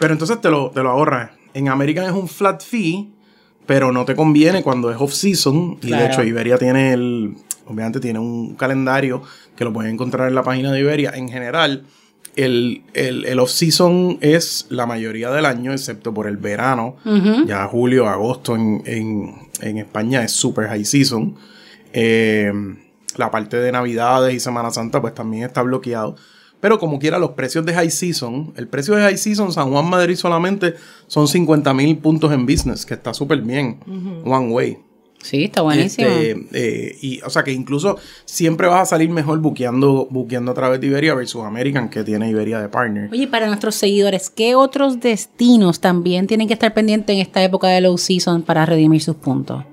[0.00, 1.30] Pero entonces te lo, te lo ahorras.
[1.54, 3.10] En American es un flat fee,
[3.64, 5.78] pero no te conviene cuando es off-season.
[5.82, 7.34] Y de hecho, Iberia tiene el.
[7.66, 9.22] Obviamente tiene un calendario
[9.56, 11.12] que lo pueden encontrar en la página de Iberia.
[11.14, 11.84] En general,
[12.34, 16.96] el, el, el off-season es la mayoría del año, excepto por el verano.
[17.46, 21.36] Ya julio, agosto en, en, en España es super high season.
[21.94, 22.52] Eh,
[23.16, 26.16] la parte de Navidades y Semana Santa, pues también está bloqueado.
[26.60, 29.88] Pero como quiera, los precios de high season, el precio de high season San Juan
[29.88, 30.74] Madrid solamente
[31.06, 33.80] son 50 mil puntos en business, que está súper bien.
[34.24, 34.78] One way.
[35.22, 36.06] Sí, está buenísimo.
[36.08, 40.54] Este, eh, y, o sea que incluso siempre vas a salir mejor buqueando, buqueando a
[40.54, 43.10] través de Iberia versus American, que tiene Iberia de partner.
[43.10, 47.68] Oye, para nuestros seguidores, ¿qué otros destinos también tienen que estar pendientes en esta época
[47.68, 49.64] de low season para redimir sus puntos?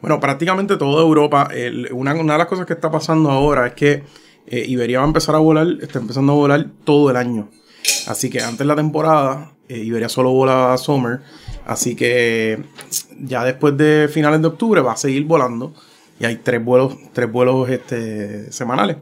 [0.00, 1.48] Bueno, prácticamente toda Europa,
[1.92, 4.02] una, de las cosas que está pasando ahora es que
[4.46, 7.48] eh, Iberia va a empezar a volar, está empezando a volar todo el año.
[8.06, 11.20] Así que antes de la temporada, eh, Iberia solo volaba Summer.
[11.66, 12.62] Así que
[13.20, 15.74] ya después de finales de octubre va a seguir volando.
[16.18, 18.96] Y hay tres vuelos, tres vuelos este, semanales.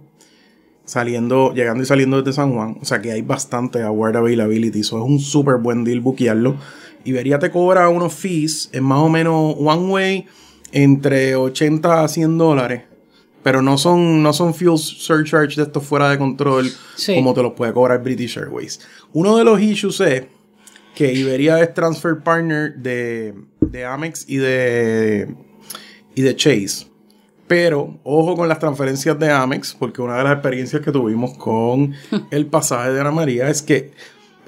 [0.85, 2.79] Saliendo, llegando y saliendo desde San Juan.
[2.81, 4.81] O sea que hay bastante award availability.
[4.81, 6.57] Eso es un súper buen deal buquearlo.
[7.05, 10.27] Iberia te cobra unos fees en más o menos one way
[10.73, 12.83] entre 80 a 100 dólares.
[13.43, 17.15] Pero no son, no son fuel surcharge de estos fuera de control Sí.
[17.15, 18.81] como te los puede cobrar British Airways.
[19.13, 20.25] Uno de los issues es
[20.95, 25.35] que Iberia es transfer partner de, de Amex y de,
[26.15, 26.89] y de Chase.
[27.47, 31.95] Pero ojo con las transferencias de Amex, porque una de las experiencias que tuvimos con
[32.31, 33.93] el pasaje de Ana María es que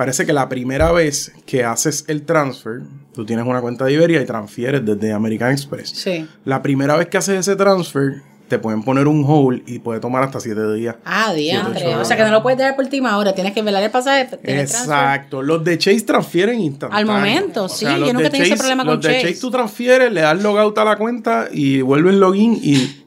[0.01, 2.81] parece que la primera vez que haces el transfer,
[3.13, 5.91] tú tienes una cuenta de Iberia y transfieres desde American Express.
[5.91, 6.27] Sí.
[6.47, 10.23] La primera vez que haces ese transfer, te pueden poner un hold y puede tomar
[10.23, 10.97] hasta 7 días.
[11.05, 11.97] Ah, diantre.
[11.97, 14.25] O sea que no lo puedes dar por última hora, tienes que velar el pasaje.
[14.25, 14.81] tener transfer.
[14.81, 15.43] Exacto.
[15.43, 16.99] Los de Chase transfieren instantáneo.
[16.99, 19.29] Al momento, sí, yo nunca tenía ese problema con los de Chase.
[19.29, 23.05] Chase tú transfieres, le das logout a la cuenta y vuelves login y...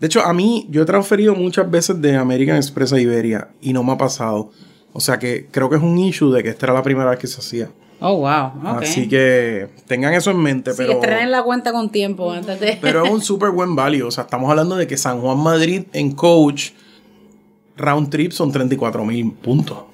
[0.00, 3.72] De hecho, a mí, yo he transferido muchas veces de American Express a Iberia y
[3.72, 4.50] no me ha pasado.
[4.92, 7.18] O sea que creo que es un issue de que esta era la primera vez
[7.18, 7.70] que se hacía.
[8.04, 8.78] Oh, wow.
[8.78, 10.72] Así que tengan eso en mente.
[10.72, 12.78] Sí, pero, estrenen la cuenta con tiempo antes de...
[12.80, 14.06] pero es un súper buen value.
[14.06, 16.70] O sea, estamos hablando de que San Juan Madrid en coach,
[17.76, 19.84] round trip son 34 mil puntos.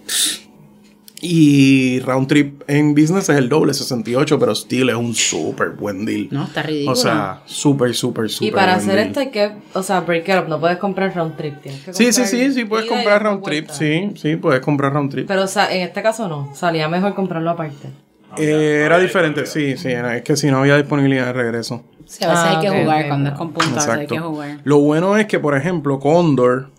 [1.21, 6.05] Y round trip en business es el doble, 68, pero still es un súper buen
[6.05, 6.29] deal.
[6.31, 6.93] No, está ridículo.
[6.93, 9.07] O sea, súper, súper, súper Y para buen hacer deal.
[9.09, 11.93] esto hay que, o sea, break it up, no puedes comprar round trip, tienes que
[11.93, 13.75] Sí, sí, sí, sí, puedes comprar round trip, vuelta.
[13.75, 15.27] sí, sí, puedes comprar round trip.
[15.27, 17.89] Pero o sea, en este caso no, salía mejor comprarlo aparte.
[18.37, 21.83] Eh, era diferente, sí, sí, era- es que si no había disponibilidad de regreso.
[22.07, 23.09] Sí, a veces Ah, hay que ok, jugar.
[23.09, 24.61] Cuando es con puntos, a veces hay que jugar.
[24.65, 26.71] Lo bueno es que, por ejemplo, Condor,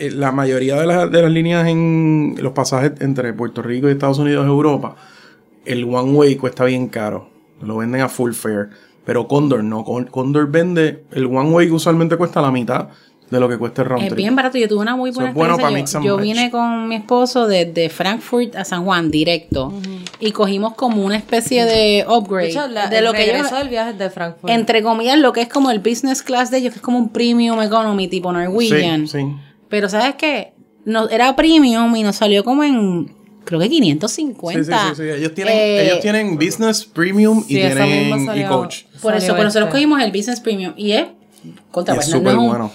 [0.00, 3.92] eh, la mayoría de, las- de las líneas en los pasajes entre Puerto Rico y
[3.92, 4.96] Estados Unidos y Europa,
[5.64, 7.28] el one way cuesta bien caro.
[7.62, 8.68] Lo venden a full fare.
[9.04, 9.84] Pero Condor no.
[9.84, 12.88] Con- Condor vende, el one way usualmente cuesta la mitad
[13.30, 14.16] de lo que cuesta el round Es trip.
[14.18, 14.58] bien barato.
[14.58, 16.00] Yo tuve una muy buena bueno para experiencia.
[16.00, 19.72] yo, yo vine con mi esposo desde Frankfurt a San Juan directo
[20.18, 23.34] y cogimos como una especie de upgrade De hecho, la, de lo el que ellos,
[23.36, 24.52] regreso del viaje de Frankfurt.
[24.52, 27.10] entre comillas, lo que es como el business class de ellos, que es como un
[27.10, 29.06] premium economy tipo Norwegian.
[29.06, 29.26] Sí, sí.
[29.70, 30.52] Pero ¿sabes qué?
[30.84, 33.10] No, era premium y nos salió como en,
[33.44, 34.62] creo que 550.
[34.64, 35.08] Sí, sí, sí, sí.
[35.08, 38.48] Ellos tienen, Eh, ellos tienen business premium y tienen y salió.
[38.48, 38.82] coach.
[39.00, 41.06] Por eso, pues nosotros cogimos el business premium y es
[41.70, 42.72] contra Y es pues, no- no súper un- bueno.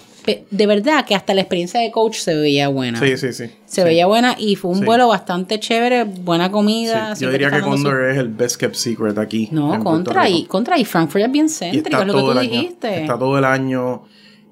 [0.49, 2.99] De verdad que hasta la experiencia de coach se veía buena.
[2.99, 3.45] Sí, sí, sí.
[3.67, 4.83] Se veía buena y fue un Sí.
[4.85, 7.13] vuelo bastante chévere, buena Sí, comida.
[7.13, 9.49] Yo diría que dando su- Condor es el best kept secret aquí.
[9.51, 12.37] No, contra y, contra y Frankfurt es bien Y céntrico, es lo que tú el
[12.39, 12.49] año.
[12.49, 13.01] dijiste.
[13.01, 14.01] Está todo el año.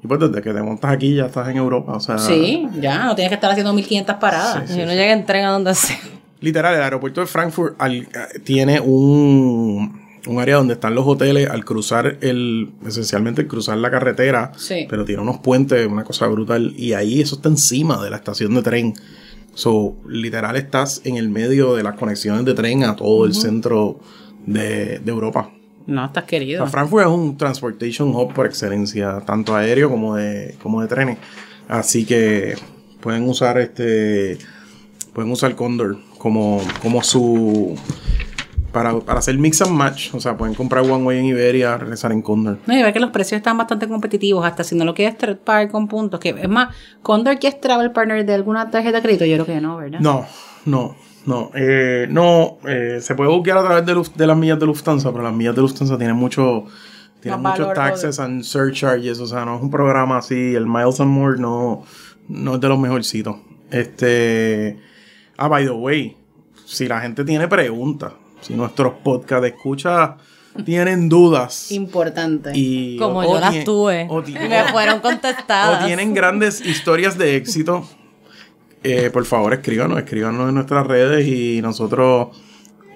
[0.04, 1.94] Y pues desde que te montas aquí ya estás en Europa.
[1.94, 4.70] O sea, Sí, ya, no tienes que estar haciendo 1500 paradas.
[4.70, 5.98] Si uno llega en tren a donde sea.
[6.42, 8.08] literal, el aeropuerto de Frankfurt al- eh,
[8.44, 14.52] tiene un, un área donde están los hoteles al cruzar el, esencialmente cruzar la carretera,
[14.58, 14.86] Sí.
[14.90, 18.54] pero tiene unos puentes, una cosa brutal, y ahí eso está encima de la estación
[18.56, 18.94] de tren.
[19.56, 24.00] So, literal estás en el medio de las conexiones de tren a todo el centro
[24.46, 25.52] de, de Europa.
[25.86, 26.64] No, estás O querido.
[26.64, 31.18] sea, Frankfurt es un transportation hub por excelencia, tanto aéreo como de, como de trenes.
[31.68, 32.56] Así que
[33.02, 34.38] pueden usar este.
[35.14, 37.78] Pueden usar Condor como, como su.
[38.72, 40.14] Para, para hacer mix and match.
[40.16, 42.58] O sea, pueden comprar One Way en Iberia, regresar en Condor.
[42.66, 45.72] No, y ver que los precios están bastante competitivos, hasta si no lo quieres party
[45.72, 46.20] con puntos.
[46.20, 49.46] Que es más, Condor que es travel partner de alguna tarjeta de crédito, yo creo
[49.46, 50.00] que no, ¿verdad?
[50.00, 50.26] No,
[50.66, 51.52] no, no.
[51.56, 55.34] Eh, no, eh, se puede buquear a través de, las millas de Lufthansa, pero las
[55.34, 56.66] millas de Lufthansa tienen mucho.
[57.20, 60.56] Tienen muchos taxes and surcharges, o sea, no es un programa así.
[60.56, 61.84] El Miles and More no,
[62.28, 63.38] no es de los mejorcitos.
[63.72, 64.78] Este.
[65.38, 66.18] Ah, by the way,
[66.66, 70.18] si la gente tiene preguntas, si nuestros podcast de escucha
[70.66, 71.72] tienen dudas.
[71.72, 72.52] Importante.
[72.54, 74.08] Y, Como o yo las tuve.
[74.10, 75.86] o me fueron o contestadas.
[75.86, 77.88] tienen grandes historias de éxito,
[78.84, 82.30] eh, por favor escríbanos, escríbanos en nuestras redes y nosotros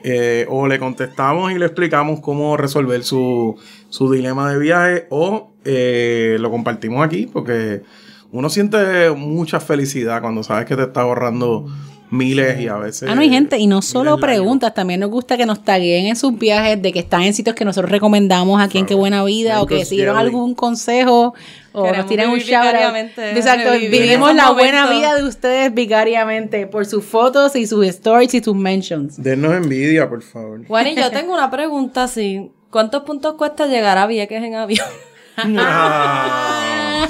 [0.04, 3.56] eh, o le contestamos y le explicamos cómo resolver su,
[3.90, 7.84] su dilema de viaje o eh, lo compartimos aquí porque
[8.32, 11.66] uno siente mucha felicidad cuando sabes que te está ahorrando
[12.10, 13.10] miles y a veces...
[13.10, 16.16] Ah, no, hay gente, y no solo preguntas, también nos gusta que nos taguen en
[16.16, 19.62] sus viajes, de que están en sitios que nosotros recomendamos aquí en Qué Buena Vida,
[19.62, 21.34] o que siguieron algún consejo,
[21.78, 23.36] o nos Queremos tiran un shout out.
[23.38, 28.44] Exacto, vivimos la buena vida de ustedes vicariamente, por sus fotos y sus stories y
[28.44, 29.22] sus mentions.
[29.22, 30.66] Denos envidia, por favor.
[30.68, 32.52] Juan, y yo tengo una pregunta así.
[32.72, 34.88] ¿Cuántos puntos cuesta llegar a Vieques en avión?
[35.40, 37.08] Ah.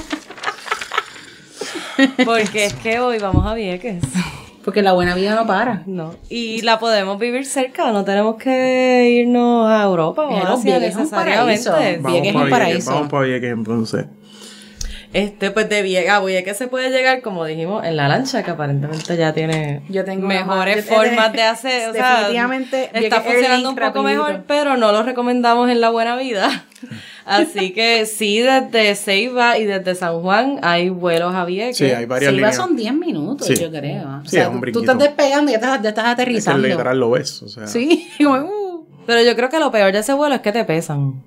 [2.26, 4.02] Porque es que hoy vamos a Vieques.
[4.64, 5.82] Porque la buena vida no para.
[5.86, 6.14] No.
[6.28, 10.96] Y la podemos vivir cerca, no tenemos que irnos a Europa o Asia Vieques es
[10.96, 11.70] un necesariamente.
[11.70, 12.02] paraíso.
[12.02, 12.90] Vamos Vieques es un paraíso.
[12.92, 14.06] Vamos para Vieques entonces.
[15.14, 18.50] Este, pues de Vieques a Vieques se puede llegar, como dijimos, en la lancha, que
[18.50, 21.88] aparentemente ya tiene Yo tengo una mejores más- formas de hacer.
[21.90, 24.08] O sea, Definitivamente, está funcionando un poco rapidito.
[24.24, 26.66] mejor, pero no lo recomendamos en la buena vida.
[27.24, 31.76] Así que sí, desde Ceiba y desde San Juan hay vuelos a Vieques.
[31.78, 32.56] Sí, hay varias líneas.
[32.56, 33.54] son 10 minutos, Sí.
[33.56, 34.20] yo creo.
[34.20, 36.14] O Sí, sea, es un tú- tú estás despegando y ya estás, ya estás Es
[36.16, 36.68] que aterrizando.
[36.68, 37.66] literal lo ves, o sea.
[37.66, 38.86] Sí, como, uh.
[39.06, 41.22] Pero yo creo que lo peor de ese vuelo es que te pesan.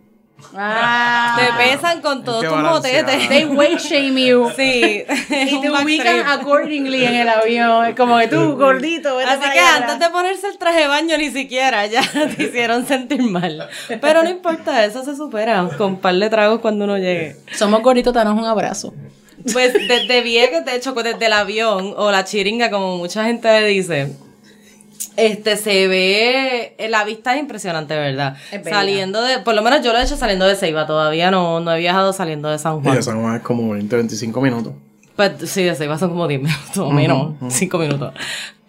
[0.56, 1.38] Ah.
[1.38, 3.30] Te pesan con todos tus motetes.
[3.30, 4.52] They weight shame you.
[4.56, 5.04] Sí.
[5.30, 6.28] Y te ubican trip.
[6.28, 7.86] accordingly en el avión.
[7.86, 11.18] Es como que tú, gordito, Así que allá antes de ponerse el traje de baño
[11.18, 12.02] ni siquiera ya
[12.38, 13.70] te hicieron sentir mal.
[14.02, 17.38] Pero no importa, eso se supera con un par de tragos cuando uno llegue.
[17.54, 18.94] Somos gorditos, danos un abrazo.
[19.54, 23.68] Pues desde Vieques, de hecho, desde el avión o la chiringa, como mucha gente le
[23.68, 24.16] dice,
[25.18, 28.36] este se ve, eh, la vista es impresionante, ¿verdad?
[28.52, 28.68] Es.
[28.68, 31.74] Saliendo de, por lo menos yo lo he hecho saliendo de Ceiba, todavía no, no
[31.74, 32.96] he viajado saliendo de San Y Juan.
[32.96, 34.74] de San Juan es como 20, 25 minutos.
[35.16, 38.14] Pues sí, de Ceiba son como 10 minutos o menos, 5 minutos.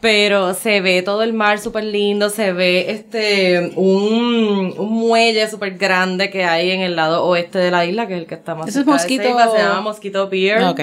[0.03, 5.79] Pero se ve todo el mar súper lindo, se ve este un, un muelle súper
[5.79, 8.57] grande que hay en el lado oeste de la isla, que es el que está
[8.57, 10.59] más es de Mosquito- se llama Mosquito Pier.
[10.59, 10.81] Ah, ok.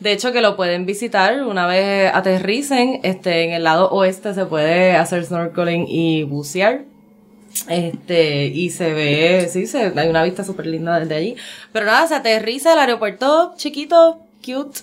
[0.00, 4.44] De hecho, que lo pueden visitar una vez aterricen, este, en el lado oeste se
[4.44, 6.82] puede hacer snorkeling y bucear.
[7.68, 11.36] Este, y se ve, sí, se, hay una vista súper linda desde allí.
[11.72, 14.80] Pero nada, se aterriza el aeropuerto chiquito, cute.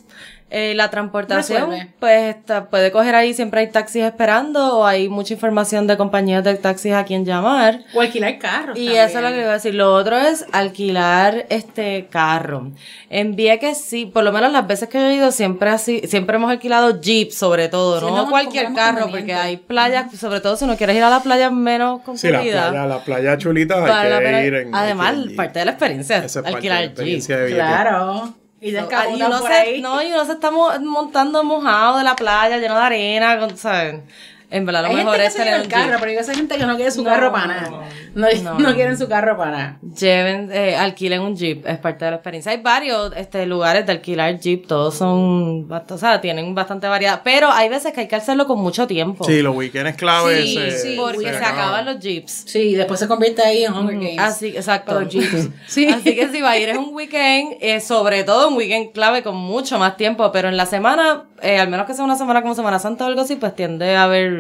[0.51, 1.93] Eh, la transportación, Resuelve.
[1.99, 6.43] pues está- puede coger ahí, siempre hay taxis esperando o hay mucha información de compañías
[6.43, 7.81] de taxis a quien llamar.
[7.93, 8.77] O alquilar carros.
[8.77, 9.75] Y eso es lo que iba a decir.
[9.75, 12.71] Lo otro es alquilar este carro.
[13.11, 16.37] En Vieques sí, por lo menos las veces que yo he ido siempre así, siempre
[16.37, 20.55] hemos alquilado jeep sobre todo, Sí, no, no, cualquier carro, porque hay playas, sobre todo
[20.55, 22.69] si no quieres ir a la playa menos Sí, la concurrida.
[22.71, 24.73] playa, la playa chulita hay que ir en...
[24.75, 26.89] además, que parte de la experiencia es Esa es parte de la alquilar jeep.
[26.89, 27.63] experiencia de Vieques.
[27.65, 28.33] Claro.
[28.61, 32.03] Y So, ah, y uno se, no, y uno se está mo- montando mojado de
[32.03, 34.03] la playa, lleno de arena, con- ¿saben?
[34.51, 35.99] En verdad, lo Hay mejor gente es tener el un carro, jeep.
[35.99, 37.69] pero hay esa gente que no quiere su No, carro para nada.
[38.15, 38.73] No, no, no no.
[38.75, 39.77] quieren su carro para nada.
[39.99, 42.51] Lleven, eh, alquilen un jeep, es parte de la experiencia.
[42.51, 47.21] Hay varios este, lugares de alquilar jeep, todos son, bast- o sea, tienen bastante variedad,
[47.23, 49.23] pero hay veces que hay que hacerlo con mucho tiempo.
[49.23, 51.53] Sí, los weekends clave Sí, se- sí, porque se, acaban.
[51.59, 52.43] acaban los jeeps.
[52.47, 54.17] Sí, después se convierte ahí en Hunger Games.
[54.19, 54.95] Así, exacto.
[54.97, 55.49] O los jeeps.
[55.67, 55.87] Sí.
[55.89, 59.21] Así que si va a ir es un weekend, eh, sobre todo un weekend clave
[59.21, 62.41] con mucho más tiempo, pero en la semana, eh, al menos que sea una semana
[62.41, 64.38] como Semana Santa o algo así, pues tiende a haber,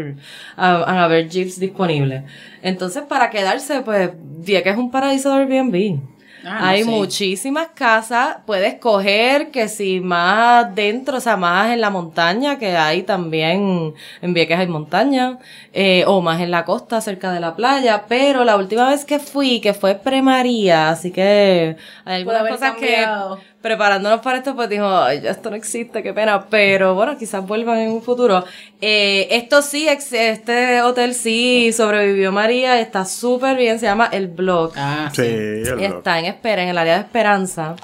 [0.55, 2.23] a, a haber jeeps disponibles.
[2.61, 4.11] Entonces, para quedarse, pues,
[4.45, 5.99] que es un paraíso de Airbnb.
[6.43, 11.81] Ah, no, Hay muchísimas casas, puedes coger que si más dentro, o sea, más en
[11.81, 15.37] la montaña, que hay también, en Vieques hay montaña,
[15.73, 19.19] eh, o más en la costa, cerca de la playa, pero la última vez que
[19.19, 23.35] fui, que fue pre-María, así que hay algunas cosas cambiado.
[23.37, 27.17] que preparándonos para esto, pues dijo, ay, ya esto no existe, qué pena, pero bueno,
[27.17, 28.45] quizás vuelvan en un futuro.
[28.81, 34.27] Eh, esto sí, ex- este hotel sí sobrevivió María, está súper bien, se llama El
[34.27, 34.71] Blog.
[34.77, 35.27] Ah, Sí, sí.
[35.27, 35.81] el blog.
[35.97, 37.75] Está en espera, en el área de esperanza.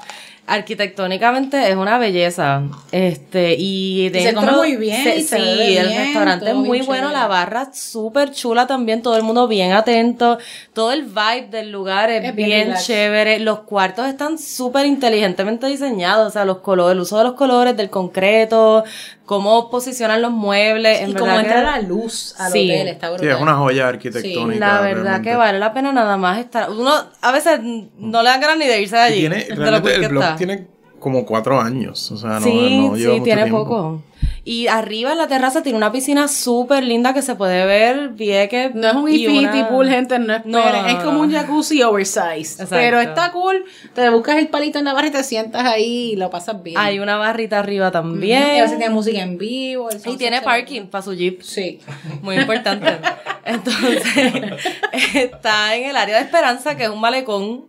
[0.46, 2.62] Arquitectónicamente es una belleza.
[2.92, 4.42] Este, y se dentro.
[4.42, 7.20] come muy bien y se sí, el restaurante es muy bueno, chévere.
[7.20, 10.38] la barra súper chula también, todo el mundo bien atento.
[10.72, 13.40] Todo el vibe del lugar es, Es bien bien, chévere.
[13.40, 17.76] Los cuartos están súper inteligentemente diseñados, o sea, los colores, el uso de los colores,
[17.76, 18.84] del concreto,
[19.26, 21.00] cómo posicionan los muebles.
[21.00, 22.70] en Y que- entra la luz al Sí.
[22.70, 23.26] hotel, está brutal.
[23.28, 24.58] Sí, es una joya arquitectónica.
[24.66, 25.30] La verdad realmente.
[25.30, 26.70] que vale la pena nada más estar.
[26.70, 29.20] Uno a veces no le dan ganas ni de irse de Y allí.
[29.20, 30.36] tiene, de realmente el blog está.
[30.36, 30.66] tiene
[30.98, 32.10] como cuatro años.
[32.10, 33.64] O sea, no, sí, no lleva sí, mucho tiene tiempo.
[33.64, 34.02] poco.
[34.44, 38.74] Y arriba en la terraza tiene una piscina súper linda que se puede ver Vieques.
[38.74, 40.52] No es un infinity una- pool, gente, no esperen.
[40.52, 42.60] No, no, no, es como un jacuzzi oversized.
[42.62, 42.76] Exacto.
[42.76, 43.64] Pero está cool.
[43.94, 46.78] Te buscas el palito en la barra y te sientas ahí y lo pasas bien.
[46.78, 48.42] Hay una barrita arriba Y a también.
[48.62, 49.90] veces tiene música en vivo.
[49.90, 51.42] el Y tiene parking para su jeep.
[51.42, 51.80] Sí.
[52.22, 52.86] Muy importante.
[53.44, 54.32] Entonces,
[55.14, 57.66] está en el área de Esperanza, que es un malecón.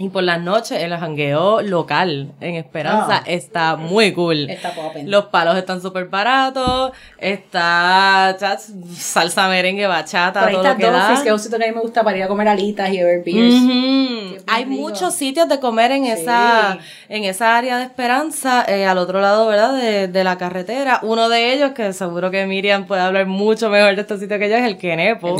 [0.00, 3.22] Y por las noches el jangueo local en Esperanza Ah.
[3.26, 4.48] está muy cool.
[4.48, 5.10] Está popping.
[5.10, 6.92] Los palos están súper baratos.
[7.18, 11.22] Está chas, salsa merengue, bachata, Por ahí todo está lo que da.
[11.22, 12.96] Que es un sitio que a mí me gusta para ir a comer alitas y
[12.98, 13.66] beber beers.
[13.66, 14.80] Bien Hay rico.
[14.80, 16.12] muchos sitios de comer en Sí.
[16.12, 16.78] esa
[17.10, 19.74] en esa área de Esperanza, eh, al otro lado, ¿verdad?
[19.74, 21.00] De, de la carretera.
[21.02, 24.48] Uno de ellos, que seguro que Miriam puede hablar mucho mejor de este sitio que
[24.48, 25.36] yo, es el Kenepo.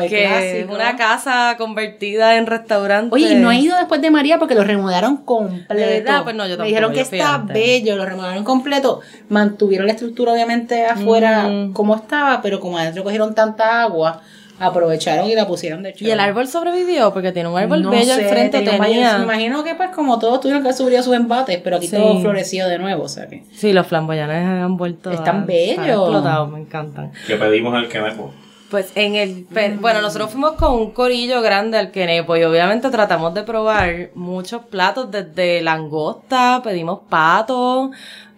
[0.00, 0.74] El que es clásico.
[0.74, 3.14] una casa convertida en restaurante.
[3.14, 5.74] Oye, y no he ido después de María porque lo remodelaron completo.
[5.74, 6.22] ¿De verdad?
[6.24, 7.54] Pues no, yo Me tampoco, dijeron que está antes.
[7.54, 9.00] bello, lo remodelaron completo.
[9.28, 11.72] Mantuvieron la estructura obviamente afuera Mm.
[11.72, 14.20] como estaba, pero como adentro cogieron tanta agua,
[14.60, 16.04] aprovecharon y la pusieron de hecho.
[16.04, 17.12] ¿Y el árbol sobrevivió?
[17.12, 19.18] Porque tiene un árbol No bello sé, al frente, tenía tenía...
[19.18, 21.96] Me imagino que pues como todos tuvieron que subir a sus embates, pero aquí Sí.
[21.96, 23.42] todo floreció de nuevo, o sea que...
[23.52, 25.10] Sí, los flamboyanes han vuelto...
[25.10, 25.78] Están a- bellos.
[25.78, 27.10] Han explotado, me encantan.
[27.26, 28.32] que pedimos el Kenepo.
[28.74, 29.46] Pues en el...
[29.80, 34.62] Bueno, nosotros fuimos con un corillo grande al Kenepo y obviamente tratamos de probar muchos
[34.64, 37.92] platos desde langosta, pedimos pato,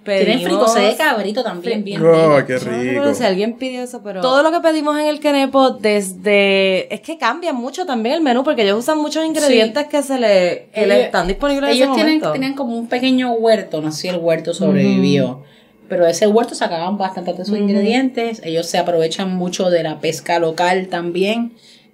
[0.04, 0.26] pedimos...
[0.26, 2.46] Tienen fricose de cabrito también, bien Oh, rico.
[2.48, 2.90] qué No rico.
[2.98, 4.20] acuerdo si alguien pidió eso, pero...
[4.20, 6.92] Todo lo que pedimos en el Kenepo desde...
[6.94, 10.68] Es que cambia mucho también el menú porque ellos usan muchos ingredientes que se le,
[10.74, 12.32] que le Ellos- están disponibles en Ellos ese tienen, momento.
[12.32, 15.44] tenían como un pequeño huerto, no sé si el huerto sobrevivió,
[15.88, 20.00] pero de ese huerto sacaban bastante de sus ingredientes, ellos se aprovechan mucho de la
[20.00, 21.52] pesca local también,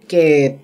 [0.09, 0.59] que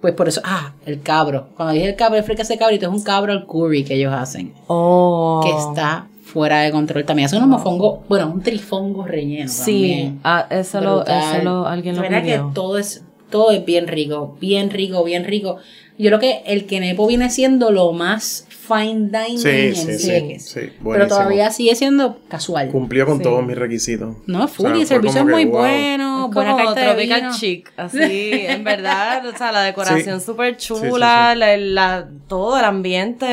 [0.00, 3.02] pues por eso, ah, el cabro, cuando dije el cabro, el fricase cabrito es un
[3.02, 5.40] cabro al curry que ellos hacen, Oh.
[5.42, 7.04] que está fuera de control.
[7.04, 10.20] También, hacen unos mofongos, bueno, un trifongo relleno Sí, también.
[10.24, 13.88] ah, eso, lo, eso lo, alguien lo De verdad que todo es, todo es bien
[13.88, 15.56] rico, bien rico, bien rico.
[15.98, 20.60] Yo creo que el Kenepo viene siendo lo más fine dining Sí, en sí, sí,
[20.84, 22.68] Pero todavía sigue siendo casual.
[22.70, 23.22] Cumplió con Sí.
[23.24, 24.16] todos mis requisitos.
[24.26, 25.58] No, full, O sea, y el servicio es muy wow.
[25.60, 27.36] bueno, Es buena como carta de tropical vino.
[27.38, 30.26] chic, así, en verdad, o sea, la decoración Sí.
[30.26, 31.38] súper Sí, sí, chula, sí.
[31.38, 33.26] La, la- todo el ambiente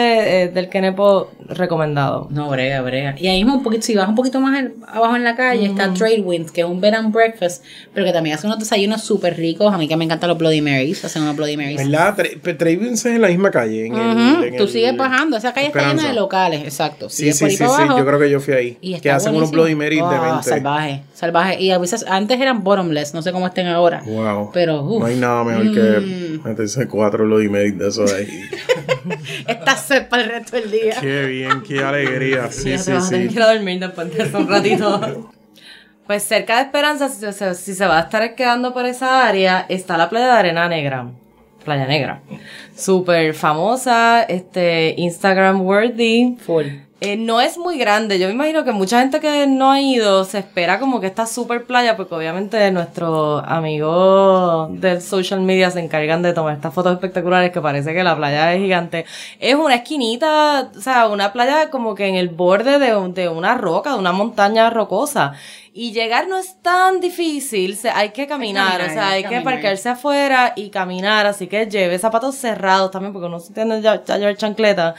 [0.44, 2.28] eh, del Kenepo recomendado.
[2.32, 3.16] No, brega, brega.
[3.18, 5.66] Y ahí mismo, un poquito, si vas un poquito más en- abajo en la calle,
[5.66, 7.64] está Trade Winds, que es un bed and breakfast,
[7.94, 9.74] pero que también hace unos desayunos súper ricos.
[9.74, 11.78] A mí que me encantan los Bloody Marys, hacen unos Bloody Marys.
[11.78, 12.16] ¿Verdad?
[12.18, 13.88] Tra- pero Travis es en la misma calle.
[13.88, 14.02] En el-
[14.36, 17.10] Ujú, en Tú el- sigues bajando, esa calle está llena de locales, exacto.
[17.10, 17.64] Sí, sí, sí, sí.
[17.64, 18.78] abajo Yo creo que yo fui ahí.
[18.82, 19.64] y Que hacen unos buenísimo.
[19.64, 20.50] Bloody Marys de Ah, mente.
[20.50, 21.62] Salvaje, salvaje.
[21.62, 24.02] Y a veces antes eran bottomless, no sé cómo estén ahora.
[24.06, 24.52] Wow.
[24.54, 25.00] Pero, uf.
[25.00, 25.74] no hay nada mejor Mm.
[25.74, 28.28] que meterse cuatro Bloody Marys de eso de ahí.
[29.48, 30.96] Está sed para el resto del día.
[31.00, 32.52] qué bien, qué alegría.
[32.52, 35.32] Sí, Ya sí, te vas a dormir después de eso un ratito.
[36.06, 39.66] Pues cerca de Esperanza, si se, si se va a estar quedando por esa área,
[39.70, 41.08] está la playa de Arena Negra.
[41.64, 42.22] Playa Negra.
[42.76, 46.38] Súper famosa, este, Instagram worthy.
[46.39, 46.83] Full.
[47.06, 48.18] Eh, no es muy grande.
[48.18, 51.26] Yo me imagino que mucha gente que no ha ido se espera como que esta
[51.26, 56.93] super playa, porque obviamente nuestros amigos del social media se encargan de tomar estas fotos
[56.93, 59.06] espectaculares que parece que la playa es gigante.
[59.41, 63.28] Es una esquinita, o sea, una playa como que en el borde de, un- de
[63.28, 65.34] una roca, de una montaña rocosa.
[65.76, 69.24] Y llegar no es tan difícil, se- hay que caminar, caminar, o sea, hay hay
[69.24, 69.54] que que caminar.
[69.56, 74.04] parquearse afuera y caminar, así que lleve zapatos cerrados también, porque uno se tiene ya,
[74.06, 74.93] ya llevar chancleta,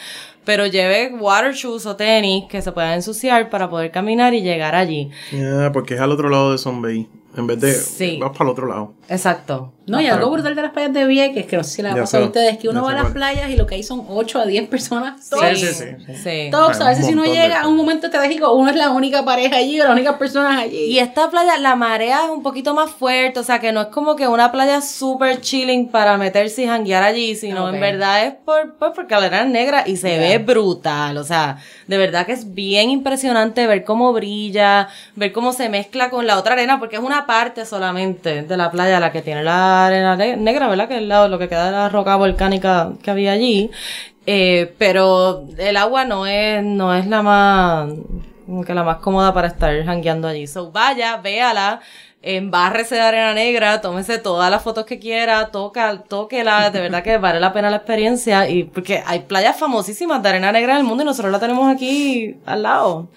[0.45, 4.75] pero lleve water shoes o tenis que se puedan ensuciar para poder caminar y llegar
[4.75, 5.11] allí.
[5.35, 7.09] Ah, porque es al otro lado de Zombie.
[7.37, 7.73] En vez de.
[7.73, 8.19] Sí.
[8.21, 8.95] Vas para el otro lado.
[9.09, 9.73] Exacto.
[9.87, 12.25] No, y algo brutal de las playas de Vieques, que no sé si Ya pasado
[12.25, 14.47] a ustedes, que uno va a las playas y lo que hay son 8 a
[14.47, 15.29] 10 personas.
[15.29, 16.15] Todos, Sí, sí, sí.
[16.23, 16.49] Sí.
[16.51, 19.25] todos Hay a veces si uno llega a un momento estratégico, uno es la única
[19.27, 20.87] pareja allí o las únicas personas allí.
[20.87, 23.87] Y esta playa, la marea es un poquito más fuerte, o sea que no es
[23.89, 28.35] como que una playa super chilling para meterse y janguear allí, sino en verdad es
[28.35, 32.25] por, por porque la arena es negra y se ve brutal, o sea, de verdad
[32.25, 36.79] que es bien impresionante ver cómo brilla, ver cómo se mezcla con la otra arena,
[36.79, 40.69] porque es una parte solamente de la playa la que tiene la arena ne- negra,
[40.69, 40.89] ¿verdad?
[40.89, 43.71] Que es lo que queda de la roca volcánica que había allí.
[44.27, 47.91] Eh, pero el agua no es, no es la más,
[48.67, 50.47] que la más cómoda para estar jangueando allí.
[50.47, 51.81] So vaya, véala,
[52.25, 57.19] embárrese de arena negra, tómese todas las fotos que quiera, toca, tóquela, de verdad que
[57.19, 60.85] vale la pena la experiencia y porque hay playas famosísimas de arena negra en el
[60.85, 63.09] mundo y nosotros la tenemos aquí al lado.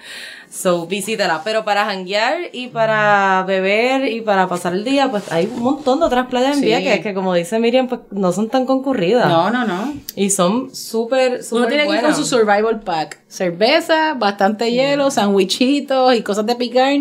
[0.49, 1.41] So, visítela.
[1.43, 5.99] Pero para janguear y para beber y para pasar el día, pues hay un montón
[5.99, 6.65] de otras playas en Sí.
[6.65, 9.27] Vieques que, como dice Miriam, pues no son tan concurridas.
[9.27, 9.93] No, no, no.
[10.15, 13.19] Y son súper, Uno súper tiene que ir con su survival pack.
[13.27, 16.93] Cerveza, bastante hielo, sandwichitos y cosas de picar.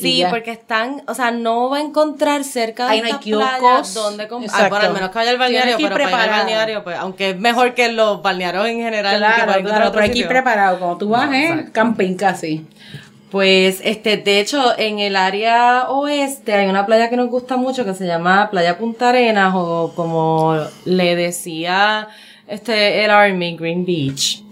[0.00, 3.24] Sí, porque están, o sea, no va a encontrar cerca de Ahí no hay estas
[3.24, 3.58] kioscos.
[3.58, 4.64] playas donde comp- Exacto.
[4.64, 6.38] Ah, bueno, al menos que vaya al balneario, que pero para ir al preparado.
[6.44, 9.12] balneario, pues, aunque es mejor que los balnearios en general.
[9.14, 10.78] que Claro, encontrar claro, otro pero aquí preparado.
[10.78, 11.48] Cuando tú vas, ¿eh?
[11.48, 11.70] Exacto.
[11.72, 12.66] Camping casi.
[13.30, 17.84] Pues, este, de hecho, en el área oeste hay una playa que nos gusta mucho
[17.84, 22.08] que se llama Playa Punta Arenas o como le decía
[22.46, 24.42] este el Army Green Beach.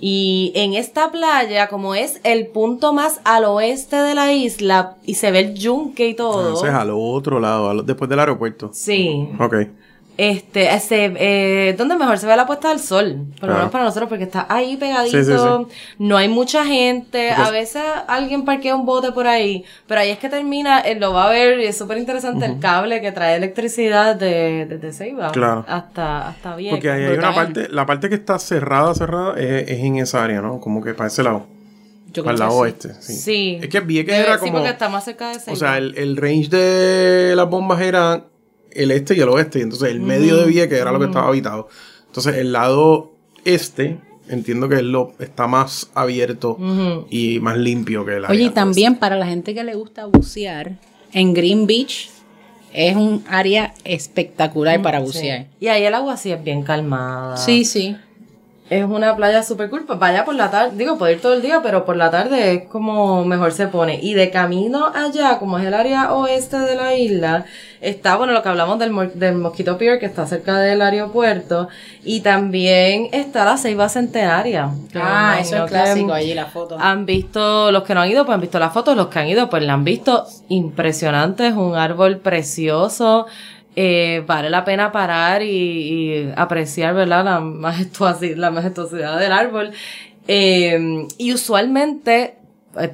[0.00, 5.14] Y en esta playa, como es el punto más al oeste de la isla y
[5.14, 6.48] se ve el yunque y todo.
[6.48, 8.70] Entonces al otro lado, al- después del aeropuerto.
[8.72, 9.28] Sí.
[9.40, 9.54] Ok.
[10.18, 13.84] Este, ese, eh, donde mejor se ve la puesta del sol, por lo menos para
[13.84, 18.74] nosotros, porque está ahí pegadito, Sí, sí, no hay mucha gente, a veces alguien parquea
[18.74, 21.66] un bote por ahí, pero ahí es que termina, él lo va a ver, y
[21.66, 25.64] es súper interesante el cable que trae electricidad de, desde Ceiba Claro.
[25.68, 26.70] hasta, hasta bien.
[26.74, 30.24] Porque ahí hay una parte, la parte que está cerrada, cerrada, es, es en esa
[30.24, 30.60] área, ¿no?
[30.60, 31.46] Como que para ese lado.
[32.12, 32.58] Yo para el lado sí.
[32.58, 32.94] oeste.
[33.00, 33.12] Sí.
[33.14, 33.58] Sí.
[33.62, 34.52] Es que Vieques era Sí, como.
[34.54, 35.52] porque está más cerca de Ceiba.
[35.52, 38.24] O sea, el, el range de las bombas era
[38.76, 39.58] el este y el oeste.
[39.58, 41.68] Y entonces el medio de Vieques era lo que estaba habitado.
[42.06, 43.12] Entonces el lado
[43.44, 43.98] este,
[44.28, 46.56] entiendo que es lo está más abierto
[47.10, 48.54] y más limpio que el área Oye, y oeste.
[48.54, 50.72] también para la gente que le gusta bucear,
[51.12, 52.10] en Green Beach
[52.72, 55.04] es un área espectacular para Sí.
[55.06, 55.46] bucear.
[55.60, 57.36] Y ahí el agua sí es bien calmada.
[57.36, 57.96] Sí, sí.
[58.68, 59.84] Es una playa súper cool.
[59.86, 62.54] Pues vaya por la tarde, digo, puede ir todo el día, pero por la tarde
[62.54, 64.00] es como mejor se pone.
[64.02, 67.44] Y de camino allá, como es el área oeste de la isla,
[67.80, 71.68] está, bueno, lo que hablamos del, del Mosquito Pier, que está cerca del aeropuerto.
[72.04, 74.70] Y también está la Ceiba Centenaria.
[74.96, 76.76] Ah, eso es clásico allí, la foto.
[76.80, 79.28] Han visto, los que no han ido, pues han visto las fotos, los que han
[79.28, 83.26] ido, pues la han visto impresionante, es un árbol precioso,
[83.76, 87.24] eh, vale la pena parar y, apreciar, ¿verdad?
[87.24, 89.72] La majestuosidad, del árbol.
[90.26, 92.38] Eh, y usualmente,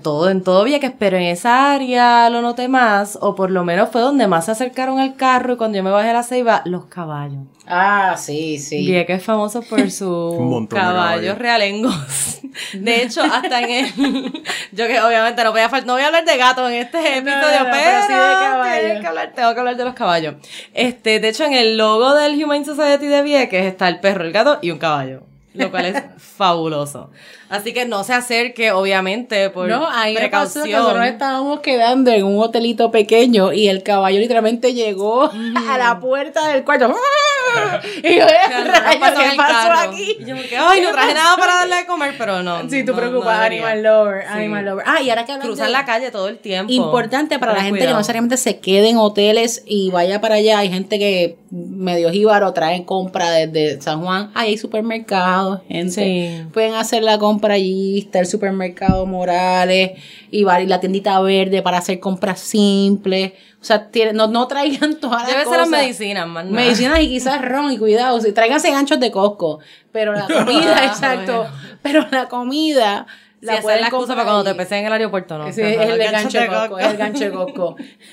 [0.02, 3.90] todo en todo Vieques, pero en esa área lo noté más, o por lo menos
[3.90, 6.62] fue donde más se acercaron al carro y cuando yo me bajé a la ceiba,
[6.64, 7.44] los caballos.
[7.66, 8.78] Ah, sí, sí.
[8.84, 11.94] Vieques es famoso por sus caballos realengos.
[12.74, 13.92] De hecho, hasta en el...
[14.72, 17.64] Yo que obviamente no voy a, no voy a hablar de gatos en este episodio,
[17.64, 20.34] no, pero, pero sí de que hablar, tengo que hablar de los caballos.
[20.74, 24.32] Este, de hecho, en el logo del Humane Society de Vieques está el perro, el
[24.32, 25.22] gato y un caballo.
[25.54, 27.10] Lo cual es fabuloso.
[27.52, 30.70] Así que no se acerque, obviamente, por No, ahí que precaución.
[30.70, 35.24] nosotros estábamos quedando en un hotelito pequeño y el caballo literalmente llegó
[35.68, 36.92] a la puerta del cuarto.
[38.02, 40.16] Y yo, Claro, no "Rayos, pasó en ¿qué pasó aquí?
[40.20, 42.62] Y yo me quedé, ay, no traje nada para darle de comer, pero no.
[42.70, 43.44] Sí, tú no- preocupas, no.
[43.44, 44.28] Animal Lover, Sí.
[44.32, 44.84] Animal Lover.
[44.88, 46.72] Ah, y ahora que Cruzar de- la calle todo el tiempo.
[46.72, 50.60] Importante para la gente que no necesariamente se quede en hoteles y vaya para allá.
[50.60, 54.30] Hay gente que medio jíbaro traen compra desde San Juan.
[54.34, 55.92] Ahí hay supermercados, gente.
[55.92, 56.44] Sí.
[56.54, 57.98] Pueden hacer la compra allí.
[57.98, 59.92] Está el supermercado Morales
[60.30, 63.32] y va- y la tiendita verde para hacer compras simples.
[63.60, 66.42] O sea, tiene- no, no traigan todas las Debe ser las medicinas, nada.
[66.44, 69.58] Medicinas y quizás ron y cuidado, si tráiganse ganchos de Costco,
[69.90, 71.46] pero la comida, Ah, exacto,
[71.82, 73.06] pero la comida
[73.40, 75.52] Sí, la es pueden la excusa para cuando te pesen en el aeropuerto, ¿no?
[75.52, 76.78] Sí, es el ganchos gancho de Costco.
[76.78, 77.76] es el gancho de Costco.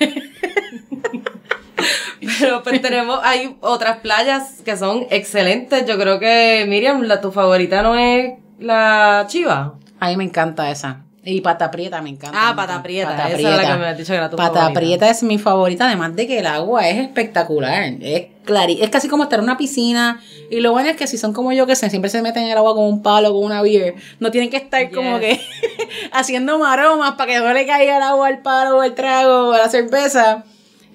[2.38, 5.86] Pero pues tenemos, hay otras playas que son excelentes.
[5.86, 9.74] Yo creo que, Miriam, la, tu favorita no es la Chiva.
[9.98, 11.02] A mí me encanta esa.
[11.22, 12.48] Y pata prieta me encanta.
[12.48, 14.60] Ah, pata prieta, Pata esa es la que me has dicho que era tu Pata
[14.60, 14.80] favorita.
[14.80, 17.92] prieta es mi favorita, además de que el agua es espectacular.
[18.00, 20.18] Es clari es casi como estar en una piscina.
[20.50, 22.50] Y lo bueno es que si son como yo, que se, siempre se meten en
[22.50, 25.38] el agua con un palo, con una beer, no tienen que estar como que
[26.12, 29.52] haciendo maromas para que no le caiga el agua al palo o el trago o
[29.52, 30.44] a la cerveza.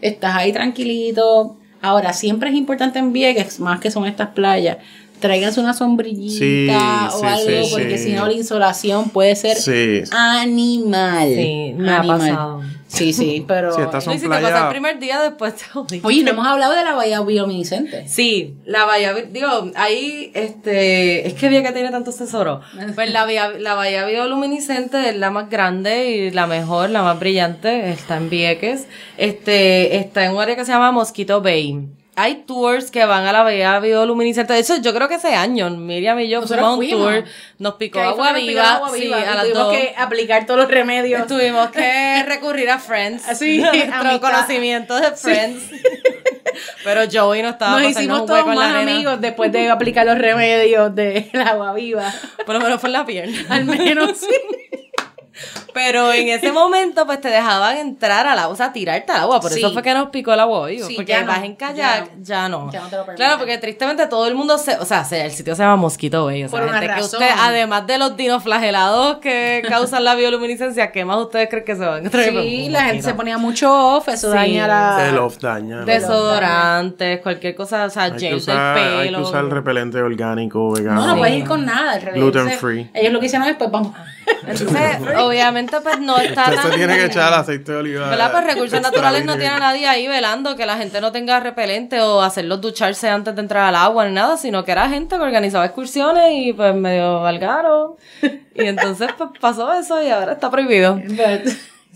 [0.02, 1.56] Estás ahí tranquilito.
[1.84, 4.78] Ahora, siempre es importante en Vieques, más que son estas playas,
[5.20, 8.04] tráiganse una sombrillita Sí, o sí, algo, sí, porque sí.
[8.06, 10.04] si no la insolación puede ser Sí.
[10.12, 11.30] animal.
[11.34, 12.62] Sí, me ha pasado.
[12.88, 13.74] Sí, sí, pero...
[13.76, 16.06] Sí, estas No, son y si te pasa el primer día, después te jodiste.
[16.08, 18.08] Oye, no hemos hablado de la bahía bioluminiscente.
[18.08, 22.64] Sí, la bahía, digo, ahí, este, es que había que tiene tantos tesoros.
[22.96, 27.20] Pues la bahía, la bahía bioluminiscente es la más grande y la mejor, la más
[27.20, 28.86] brillante, está en Vieques.
[29.18, 31.88] Este, está en un área que se llama Mosquito Bay.
[32.18, 34.54] Hay tours que van a la bahía bioluminiscente.
[34.54, 37.24] De hecho, yo creo que ese año, Miriam y yo Nosotros fuimos a un tour,
[37.60, 39.74] nos picó agua viva, agua sí, viva, y a las tuvimos dos.
[39.76, 41.28] que aplicar todos los remedios.
[41.28, 43.24] Tuvimos que recurrir a Friends.
[43.38, 45.64] Sí, nuestro conocimiento de Friends.
[46.84, 50.96] Pero Joey no estaba Nos hicimos un todos más amigos después de aplicar los remedios
[50.96, 52.14] del agua viva.
[52.46, 53.38] Por lo menos fue en la pierna.
[53.50, 54.28] Al menos sí.
[55.74, 59.40] Pero en ese momento, pues te dejaban entrar al agua, o sea, tirarte al agua.
[59.42, 59.60] Por Sí.
[59.60, 60.88] eso fue que nos picó el agua vivo.
[60.88, 62.72] Sí, porque ya no, vas en kayak, ya no.
[62.72, 63.16] Ya no te lo permiten.
[63.16, 64.78] claro, porque tristemente todo el mundo se.
[64.78, 66.44] O sea, se- el sitio se llama Mosquito Bay.
[66.46, 67.04] O sea, Por una que razón.
[67.22, 71.82] usted, además de los dinoflagelados que causan la bioluminiscencia, ¿qué más ustedes creen que se
[71.82, 72.26] van a encontrar?
[72.26, 74.36] Sí, la gente se ponía mucho off, eso Sí.
[74.38, 75.10] daña la...
[75.10, 75.78] El off daña.
[75.78, 75.86] ¿no?
[75.86, 79.22] Desodorantes, cualquier cosa, o sea, Hay que, gel usar, del hay que pelo.
[79.22, 81.02] usar repelente orgánico, vegano.
[81.02, 82.00] No, no puedes ir con nada.
[82.00, 82.16] revés.
[82.22, 82.90] Gluten free.
[82.94, 83.94] Ellos lo que hicieron es, pues vamos...
[84.48, 86.72] Entonces, obviamente, pues no está Usted tan.
[86.72, 88.10] se tiene que echar aceite de oliva.
[88.10, 88.32] ¿Verdad?
[88.32, 89.40] Pues recursos naturales no virgen.
[89.50, 93.36] tiene a nadie ahí velando que la gente no tenga repelente o hacerlos ducharse antes
[93.36, 96.74] de entrar al agua ni nada, sino que era gente que organizaba excursiones y pues
[96.76, 97.96] medio valgaron.
[98.22, 101.00] Y entonces pues pasó eso y ahora está prohibido.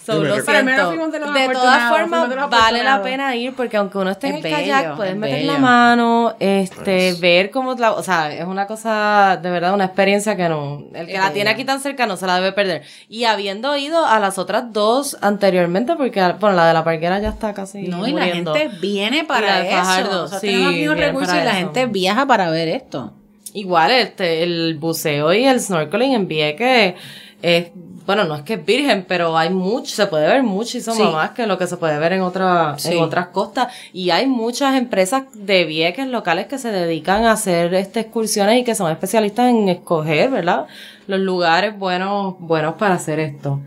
[0.03, 1.11] So, lo menos siento.
[1.11, 4.51] de De todas formas, vale la pena ir porque aunque uno esté en Es el
[4.51, 5.65] kayak, bello, puedes es meter la bello.
[5.65, 10.47] mano, este, ver cómo la, o sea, es una cosa, de verdad, una experiencia que
[10.49, 11.55] no, el que Es la tiene bello.
[11.55, 12.83] aquí tan cerca no se la debe perder.
[13.09, 17.29] Y habiendo ido a las otras dos anteriormente, porque, bueno, la de la parquera ya
[17.29, 19.77] está casi No, y la gente viene Y la para eso.
[19.77, 21.53] Fajardo, o sea, sí, tenemos aquí unos recursos y la eso.
[21.59, 23.13] gente viaja para ver esto.
[23.53, 26.93] Igual, este, el buceo y el snorkeling en Vieques
[27.41, 27.71] es,
[28.09, 31.03] bueno, no es que es virgen, pero hay mucho, se puede ver muchísimo Sí.
[31.03, 32.93] más que lo que se puede ver en, otra, Sí.
[32.93, 33.71] en otras costas.
[33.93, 38.63] Y hay muchas empresas de Vieques locales que se dedican a hacer estas excursiones y
[38.63, 40.65] que son especialistas en escoger, ¿verdad?
[41.05, 43.59] Los lugares buenos, buenos para hacer esto.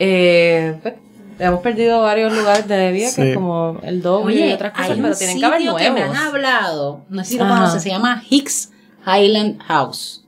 [0.00, 0.94] Eh, pues,
[1.38, 3.32] hemos perdido varios lugares de Vieques, Sí.
[3.32, 6.00] como el doble y otras hay cosas, un pero tienen que haber sitio que me
[6.00, 6.18] nuevos.
[6.18, 8.72] han hablado, no sé si lo se llama Hicks
[9.06, 10.23] Highland House.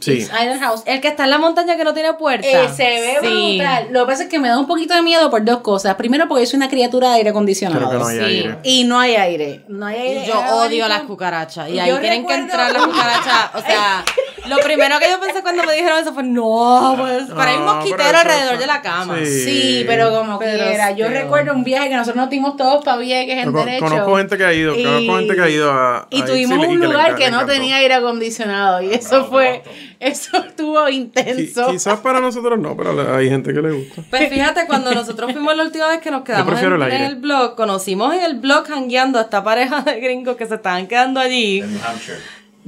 [0.00, 0.26] Sí.
[0.60, 0.82] House.
[0.86, 2.46] El que está en la montaña que no tiene puerta.
[2.46, 3.56] Eh, se ve Sí.
[3.58, 3.88] brutal.
[3.90, 5.96] Lo que pasa es que me da un poquito de miedo por dos cosas.
[5.96, 7.78] Primero, porque yo soy una criatura de aire acondicionado.
[7.88, 8.24] Creo que no hay Sí.
[8.24, 8.58] aire.
[8.62, 9.64] Y no hay aire.
[9.68, 10.22] No hay aire.
[10.24, 11.68] Y yo odio las cucarachas.
[11.68, 13.50] Y ahí tienen que entrar las cucarachas.
[13.54, 14.04] O sea,
[14.48, 17.66] Lo primero que yo pensé cuando me dijeron eso fue, no, pues, para ir un
[17.66, 19.16] No, mosquitero pero eso alrededor de la cama.
[19.24, 19.44] Sí.
[19.44, 20.90] Sí, pero como Pero quiera.
[20.92, 21.18] Yo still.
[21.20, 23.84] recuerdo un viaje que nosotros nos dimos todos para Vieques en con- derecho.
[23.84, 26.06] conozco gente que ha ido, conozco gente que ha ido a.
[26.10, 29.62] Y a tuvimos un lugar que le no tenía aire acondicionado y eso fue,
[30.00, 31.68] eso estuvo intenso.
[31.70, 34.02] Quizás para nosotros no, pero hay gente que le gusta.
[34.10, 37.04] Pues fíjate, cuando nosotros fuimos la última vez que nos quedamos prefiero en, el aire.
[37.04, 40.54] en el blog, conocimos en el blog hangueando a esta pareja de gringos que se
[40.56, 41.60] estaban quedando allí.
[41.62, 42.18] New Hampshire.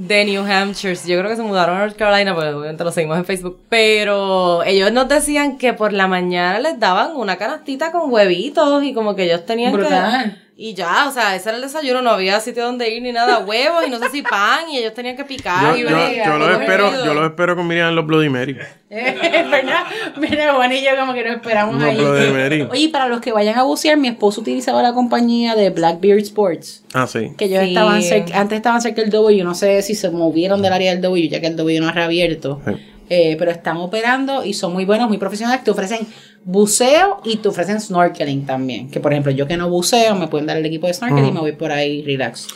[0.07, 0.95] De New Hampshire.
[0.95, 3.59] Yo creo que se mudaron a North Carolina, porque obviamente lo seguimos en Facebook.
[3.69, 8.93] Pero ellos nos decían que por la mañana les daban una canastita con huevitos y
[8.93, 10.33] como que ellos tenían Brutal.
[10.33, 10.50] que...
[10.63, 13.39] Y ya, o sea, ese era el desayuno, no había sitio donde ir ni nada,
[13.47, 16.25] huevos y no sé si pan y ellos tenían que picar Yo, y yo, brega,
[16.25, 18.55] yo los espero, yo los espero con Miriam en los Bloody Mary.
[18.91, 19.83] ¿Verdad?
[20.17, 21.95] Mira, Juan y yo como que nos esperamos No, ahí.
[21.97, 22.67] de Mary.
[22.69, 26.83] Oye, para los que vayan a bucear, mi esposo utilizaba la compañía de Blackbeard Sports.
[26.93, 27.31] Ah, sí.
[27.37, 27.69] Que ellos Sí.
[27.69, 31.01] estaban cerca, antes estaban cerca del W, no sé si se movieron del área del
[31.01, 32.61] W, ya que el W no ha reabierto.
[32.67, 32.73] Sí.
[33.13, 35.65] Eh, pero están operando y son muy buenos, muy profesionales.
[35.65, 36.07] Te ofrecen
[36.45, 38.89] buceo y te ofrecen snorkeling también.
[38.89, 41.31] Que por ejemplo, yo que no buceo, me pueden dar el equipo de snorkeling y
[41.33, 42.47] me voy por ahí relax.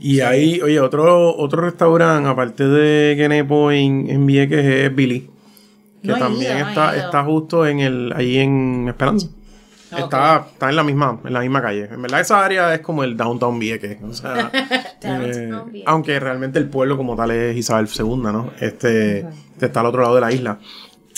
[0.00, 5.30] Y ahí, oye, otro, otro restaurante, aparte de Genepo en, en Vieques, es Billy.
[6.02, 9.28] Que No también ido, no he está, está justo en el, ahí en Esperanza.
[9.92, 9.98] Ok.
[9.98, 11.88] Está, está en la misma, en la misma calle.
[11.90, 13.98] En verdad esa área es como el downtown Vieques.
[14.02, 14.50] O sea,
[15.02, 15.50] eh,
[15.86, 18.52] aunque realmente el pueblo como tal es Isabel II, ¿no?
[18.60, 19.26] Este
[19.60, 20.58] está al otro lado de la isla.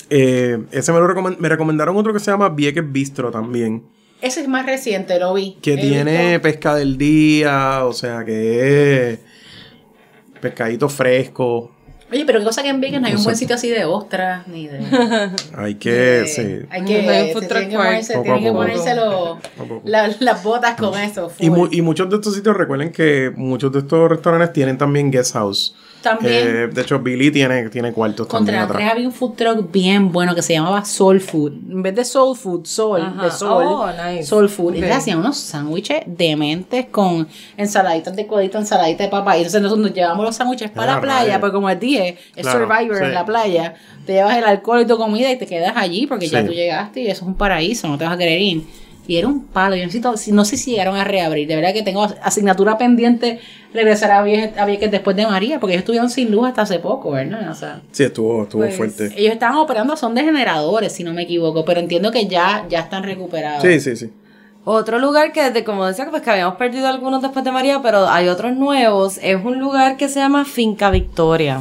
[0.09, 3.83] Eh, ese me lo recomen- me recomendaron otro que se llama Vieques Bistro también.
[4.21, 5.57] Ese es más reciente, lo vi.
[5.61, 9.19] Que tiene visto- pesca del día, o sea que es
[10.41, 11.72] pescadito fresco.
[12.13, 14.47] Oye, pero qué cosa que en Vegas no hay un buen sitio así de ostras
[14.47, 14.79] ni de.
[15.57, 16.67] Hay que, de- sí.
[16.69, 18.51] Hay que, No hay un food se truck tienen que ponerse, Poco tienen a que
[18.51, 18.59] poco.
[18.61, 21.31] ponerse los- la- las botas con eso.
[21.39, 25.09] Y, mu- y muchos de estos sitios, recuerden que muchos de estos restaurantes tienen también
[25.11, 25.75] guest house.
[26.03, 26.33] También.
[26.47, 28.91] Eh, de hecho, Billy tiene, tiene cuartos Contra también Andrés atrás.
[28.91, 31.53] había un food truck bien bueno que se llamaba Soul Food.
[31.71, 33.23] En vez de Soul Food, Soul, Ajá.
[33.23, 33.63] de Soul.
[33.65, 34.23] Oh, nice.
[34.23, 34.75] Soul Food.
[34.75, 34.83] Y Ok.
[34.83, 37.27] le hacían unos sándwiches dementes con
[37.57, 39.35] ensaladitas de codito, ensaladita de papa.
[39.37, 41.39] Y entonces nosotros nos llevamos los sándwiches para Ah, la playa, rayos.
[41.39, 43.03] porque como el día es Claro, Survivor sí.
[43.05, 43.73] en la playa,
[44.05, 46.47] te llevas el alcohol y tu comida y te quedas allí porque ya Sí.
[46.47, 48.63] tú llegaste y eso es un paraíso, no te vas a querer ir.
[49.07, 49.75] Y era un palo.
[49.75, 51.47] Yo necesito, si- no sé si llegaron a reabrir.
[51.47, 53.39] De verdad que tengo asignatura pendiente
[53.73, 56.79] regresar a Vieques, a Vieques después de María, porque ellos estuvieron sin luz hasta hace
[56.79, 57.49] poco, ¿verdad?
[57.51, 57.81] O sea.
[57.91, 59.11] Sí, estuvo, estuvo Pues, fuerte.
[59.17, 62.79] Ellos estaban operando, son de generadores, si no me equivoco, pero entiendo que ya, ya
[62.81, 63.61] están recuperados.
[63.63, 64.09] Sí, sí, sí.
[64.65, 68.07] Otro lugar que, de, como decía, pues que habíamos perdido algunos después de María, pero
[68.07, 71.59] hay otros nuevos, es un lugar que se llama Finca Victoria.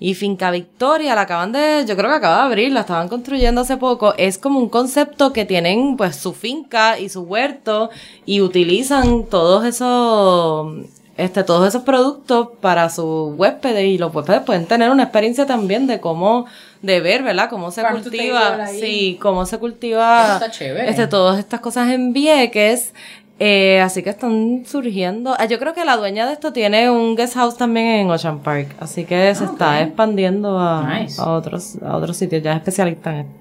[0.00, 3.62] Y Finca Victoria la acaban de, yo creo que acaba de abrir, la estaban construyendo
[3.62, 4.14] hace poco.
[4.16, 7.90] Es como un concepto que tienen pues su finca y su huerto
[8.24, 14.66] y utilizan todos esos, este, todos esos productos para sus huéspedes y los huéspedes pueden
[14.66, 16.46] tener una experiencia también de cómo,
[16.82, 17.48] de ver, ¿verdad?
[17.48, 20.90] Cómo se Farm cultiva, sí, cómo se cultiva Eso está chévere.
[20.90, 22.92] este, todas estas cosas en Vieques.
[23.38, 25.34] Eh, así que están surgiendo.
[25.38, 28.40] Ah, yo creo que la dueña de esto tiene un guest house también en Ocean
[28.40, 28.74] Park.
[28.80, 31.20] Así que se está expandiendo a, Nice.
[31.20, 32.42] a otros a otros sitios.
[32.42, 33.32] Ya es especialista en esto.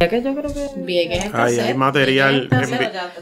[0.00, 0.80] Ya que yo creo que.
[0.82, 2.48] Vieques Ahí hay material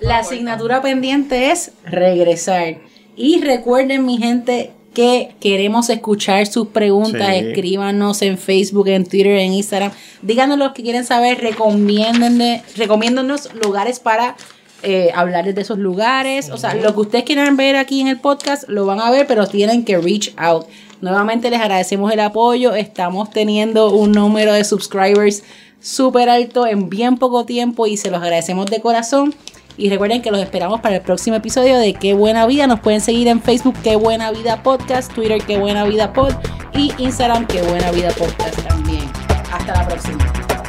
[0.01, 2.79] La asignatura pendiente es regresar.
[3.17, 7.29] Y recuerden, mi gente, que queremos escuchar sus preguntas.
[7.29, 7.35] Sí.
[7.47, 9.93] Escríbanos en Facebook, en Twitter, en Instagram.
[10.23, 11.39] Díganos lo que quieren saber.
[12.77, 14.37] Recomiéndonos lugares para
[14.83, 16.51] eh, hablarles de esos lugares.
[16.51, 19.26] O sea, lo que ustedes quieran ver aquí en el podcast lo van a ver,
[19.26, 20.66] pero tienen que reach out.
[21.01, 22.74] Nuevamente les agradecemos el apoyo.
[22.74, 25.43] Estamos teniendo un número de subscribers
[25.81, 29.35] súper alto en bien poco tiempo y se los agradecemos de corazón.
[29.76, 32.66] Y recuerden que los esperamos para el próximo episodio de Qué Buena Vida.
[32.66, 36.35] Nos pueden seguir en Facebook Qué Buena Vida Podcast, Twitter Qué Buena Vida Pod
[36.74, 39.11] y Instagram Qué Buena Vida Podcast también.
[39.51, 40.60] Hasta la próxima.